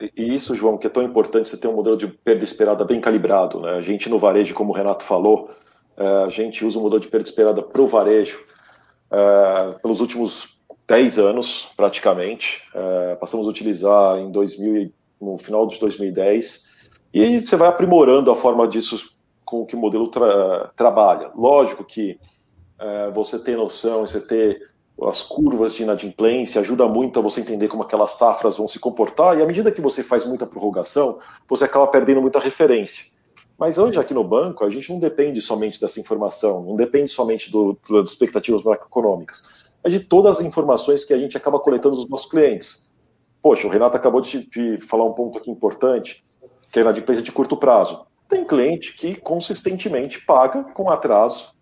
[0.00, 3.00] e isso, João, que é tão importante você ter um modelo de perda esperada bem
[3.00, 3.60] calibrado.
[3.60, 3.70] Né?
[3.72, 5.50] A gente no varejo, como o Renato falou,
[5.96, 8.44] é, a gente usa o modelo de perda esperada para o varejo
[9.10, 12.62] é, pelos últimos 10 anos, praticamente.
[13.18, 14.92] Passamos a utilizar em 2000,
[15.22, 16.70] no final de 2010,
[17.14, 21.30] e você vai aprimorando a forma disso com que o modelo tra trabalha.
[21.34, 22.18] Lógico que
[23.14, 24.72] você ter noção, você ter
[25.04, 29.38] as curvas de inadimplência, ajuda muito a você entender como aquelas safras vão se comportar,
[29.38, 31.18] e à medida que você faz muita prorrogação,
[31.48, 33.06] você acaba perdendo muita referência.
[33.58, 37.50] Mas hoje, aqui no banco, a gente não depende somente dessa informação, não depende somente
[37.50, 39.44] do, das expectativas macroeconômicas,
[39.84, 42.90] é de todas as informações que a gente acaba coletando dos nossos clientes.
[43.42, 46.24] Poxa, o Renato acabou de, de falar um ponto aqui importante,
[46.70, 48.06] que é a inadimplência de curto prazo.
[48.28, 51.52] Tem cliente que consistentemente paga com atraso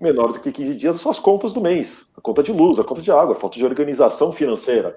[0.00, 2.84] menor do que 15 dias as suas contas do mês, a conta de luz, a
[2.84, 4.96] conta de água, a falta de organização financeira.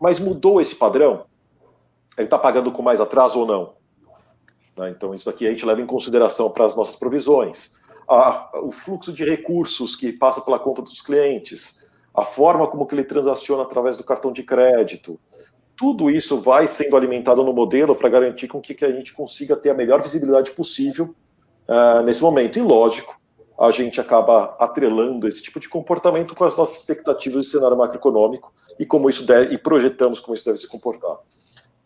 [0.00, 1.24] Mas mudou esse padrão?
[2.16, 3.74] Ele está pagando com mais atraso ou não?
[4.76, 7.80] Né, então, isso aqui a gente leva em consideração para as nossas provisões.
[8.08, 11.84] A, o fluxo de recursos que passa pela conta dos clientes,
[12.14, 15.18] a forma como que ele transaciona através do cartão de crédito,
[15.76, 19.56] tudo isso vai sendo alimentado no modelo para garantir com que, que, a gente consiga
[19.56, 21.14] ter a melhor visibilidade possível
[21.68, 22.58] uh, nesse momento.
[22.58, 23.18] E lógico,
[23.58, 28.52] a gente acaba atrelando esse tipo de comportamento com as nossas expectativas de cenário macroeconômico
[28.78, 31.18] e como isso deve, e projetamos como isso deve se comportar.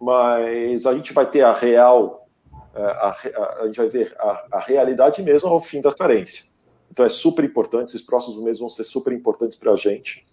[0.01, 2.26] Mas a gente vai ter a real,
[2.74, 6.45] é, a, a, a gente vai ver a, a, realidade mesmo ao fim da carência.
[6.91, 10.26] Então é super importante, esses próximos meses vão ser super importantes para a gente,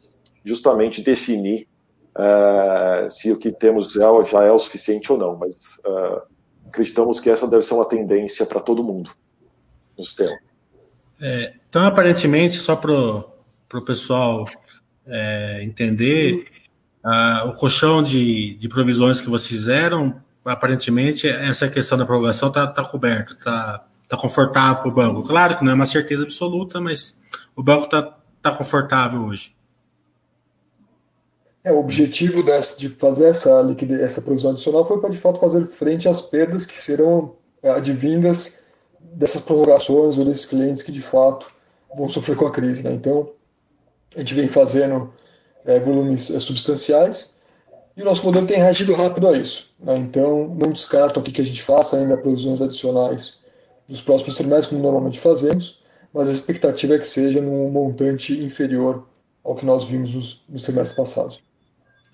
[0.43, 1.67] justamente definir
[2.17, 5.35] é, se o que temos já, é o suficiente ou não.
[5.35, 5.55] Mas
[5.85, 6.21] é,
[6.67, 9.11] acreditamos que essa deve ser uma tendência para todo mundo
[9.97, 10.37] no sistema.
[11.19, 14.45] É, então, aparentemente, só para o pessoal
[15.07, 16.47] é, entender,
[17.45, 22.83] o colchão de, de provisões que vocês fizeram, aparentemente, essa questão da prorrogação está tá
[22.83, 25.23] coberta, está tá confortável para o banco.
[25.23, 27.15] Claro que não é uma certeza absoluta, mas
[27.55, 29.54] o banco está tá confortável hoje.
[31.65, 35.39] É, o objetivo dessa, de fazer essa, liquidez, essa provisão adicional foi para, de fato,
[35.39, 38.53] fazer frente às perdas que serão advindas
[38.99, 41.51] dessas prorrogações ou desses clientes que de fato
[41.97, 42.83] vão sofrer com a crise.
[42.83, 42.93] Né?
[42.93, 43.31] Então,
[44.15, 45.11] a gente vem fazendo
[45.65, 47.33] é, volumes é, substanciais
[47.97, 49.73] E o nosso modelo tem reagido rápido a isso.
[49.79, 49.97] Né?
[49.97, 53.39] Então, não descarto aqui que a gente faça ainda provisões adicionais
[53.89, 59.07] nos próximos trimestres, como normalmente fazemos, mas a expectativa é que seja num montante inferior
[59.43, 61.43] ao que nós vimos nos, nos trimestres passados.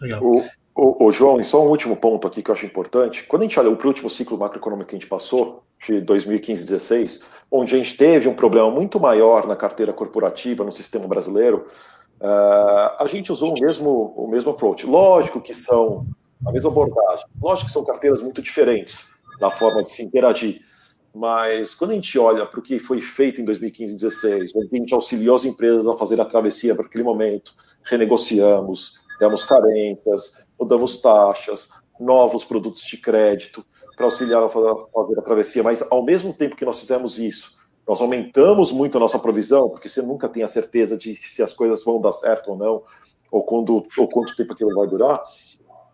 [0.01, 0.21] Legal.
[0.23, 0.43] O,
[0.73, 3.23] o, o, João, e só um último ponto aqui que eu acho importante.
[3.23, 7.23] Quando a gente olha para o último ciclo macroeconômico que a gente passou, de 2015-16,
[7.51, 11.65] onde a gente teve um problema muito maior na carteira corporativa, no sistema brasileiro,
[12.19, 14.85] uh, a gente usou o mesmo, o mesmo approach.
[14.85, 16.05] Lógico que são
[16.45, 20.61] a mesma abordagem, lógico que são carteiras muito diferentes na forma de se interagir,
[21.13, 24.77] mas quando a gente olha para o que foi feito em 2015 2016, onde a
[24.77, 30.97] gente auxiliou as empresas a fazer a travessia para aquele momento, renegociamos, demos carências, mudamos
[30.97, 31.69] taxas,
[31.99, 33.63] novos produtos de crédito
[33.95, 38.01] para auxiliar a fazer a travessia, mas ao mesmo tempo que nós fizemos isso, nós
[38.01, 41.83] aumentamos muito a nossa provisão, porque você nunca tem a certeza de se as coisas
[41.83, 42.81] vão dar certo ou não,
[43.31, 45.21] ou, quando, ou quanto tempo aquilo vai durar.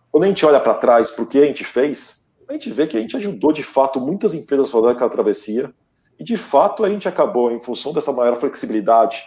[0.09, 2.87] Quando a gente olha para trás para o que a gente fez, a gente vê
[2.87, 5.73] que a gente ajudou de fato muitas empresas a fazer aquela travessia
[6.17, 9.21] e de fato a gente acabou, em função dessa maior flexibilidade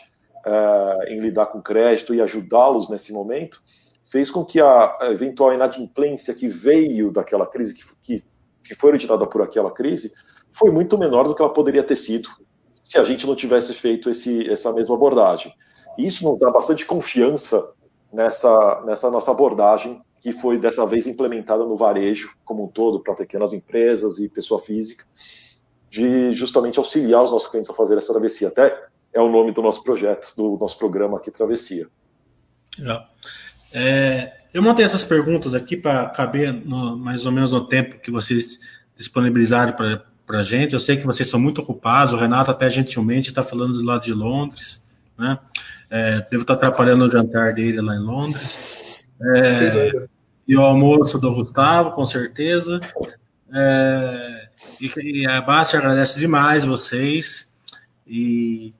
[0.46, 3.60] é, em lidar com crédito e ajudá-los nesse momento,
[4.10, 8.24] fez com que a eventual inadimplência que veio daquela crise, que, que,
[8.64, 10.12] que foi originada por aquela crise,
[10.50, 12.28] foi muito menor do que ela poderia ter sido
[12.82, 15.54] se a gente não tivesse feito esse, essa mesma abordagem.
[15.96, 17.72] E isso nos dá bastante confiança
[18.12, 23.14] nessa, nessa nossa abordagem que foi dessa vez implementada no varejo como um todo, para
[23.14, 25.04] pequenas empresas e pessoa física,
[25.88, 28.48] de justamente auxiliar os nossos clientes a fazer essa travessia.
[28.48, 31.88] Até é o nome do nosso projeto, do nosso programa aqui, Travessia.
[32.78, 33.06] Legal.
[34.52, 38.58] Eu montei essas perguntas aqui para caber no, mais ou menos no tempo que vocês
[38.96, 40.74] disponibilizaram para a gente.
[40.74, 44.04] Eu sei que vocês são muito ocupados, o Renato até gentilmente está falando do lado
[44.04, 44.84] de Londres,
[45.16, 45.38] né?
[45.88, 49.00] É, devo estar atrapalhando o jantar dele lá em Londres.
[49.20, 50.08] É,
[50.46, 52.80] e o almoço do Gustavo, com certeza.
[53.52, 54.48] É,
[54.80, 57.52] e, e a Basta agradece demais vocês.
[58.06, 58.72] E,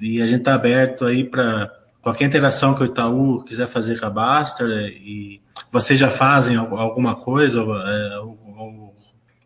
[0.00, 1.75] e a gente está aberto aí para
[2.06, 4.68] qualquer interação que o Itaú quiser fazer com a Baster.
[4.68, 5.42] E
[5.72, 7.58] vocês já fazem alguma coisa?
[7.60, 8.92] É, o,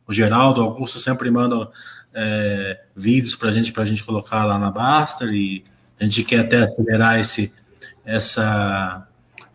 [0.07, 1.71] o, Geraldo, o Augusto sempre manda
[2.13, 5.33] é, vídeos para gente, para a gente colocar lá na Baster.
[5.33, 5.65] E
[5.99, 7.51] a gente quer até acelerar esse,
[8.05, 9.07] essa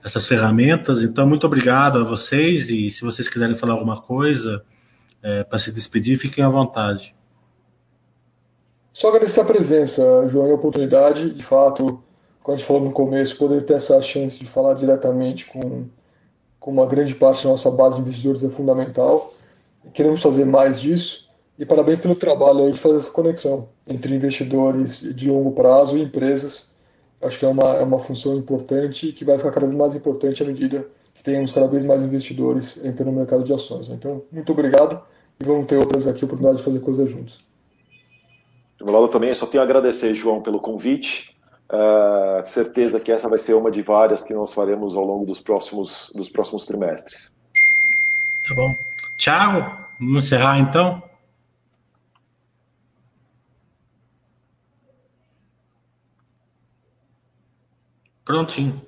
[0.03, 1.03] essas ferramentas.
[1.03, 4.63] Então, muito obrigado a vocês e se vocês quiserem falar alguma coisa
[5.21, 7.15] é, para se despedir, fiquem à vontade.
[8.93, 11.31] Só agradecer a presença, João, e a oportunidade.
[11.31, 12.03] De fato,
[12.45, 15.85] como a gente falou no começo, poder ter essa chance de falar diretamente com,
[16.59, 19.33] com uma grande parte da nossa base de investidores é fundamental.
[19.95, 21.27] Queremos fazer mais disso.
[21.57, 26.03] E parabéns pelo trabalho aí de fazer essa conexão entre investidores de longo prazo e
[26.03, 26.75] empresas
[27.19, 29.95] acho que é uma, é uma função importante e que vai ficar cada vez mais
[29.95, 33.89] importante à medida que tenhamos cada vez mais investidores entrando no mercado de ações.
[33.89, 35.01] Então, muito obrigado
[35.39, 37.39] e vamos ter outras aqui oportunidade de fazer coisas juntos.
[38.77, 41.34] Do meu lado também, só tenho a agradecer, João, pelo convite
[41.71, 45.39] uh, certeza que essa vai ser uma de várias que nós faremos ao longo dos
[45.39, 47.35] próximos, dos próximos trimestres.
[48.47, 48.75] Tá bom.
[49.17, 51.01] Tiago, vamos encerrar então?
[58.23, 58.81] Prontinho.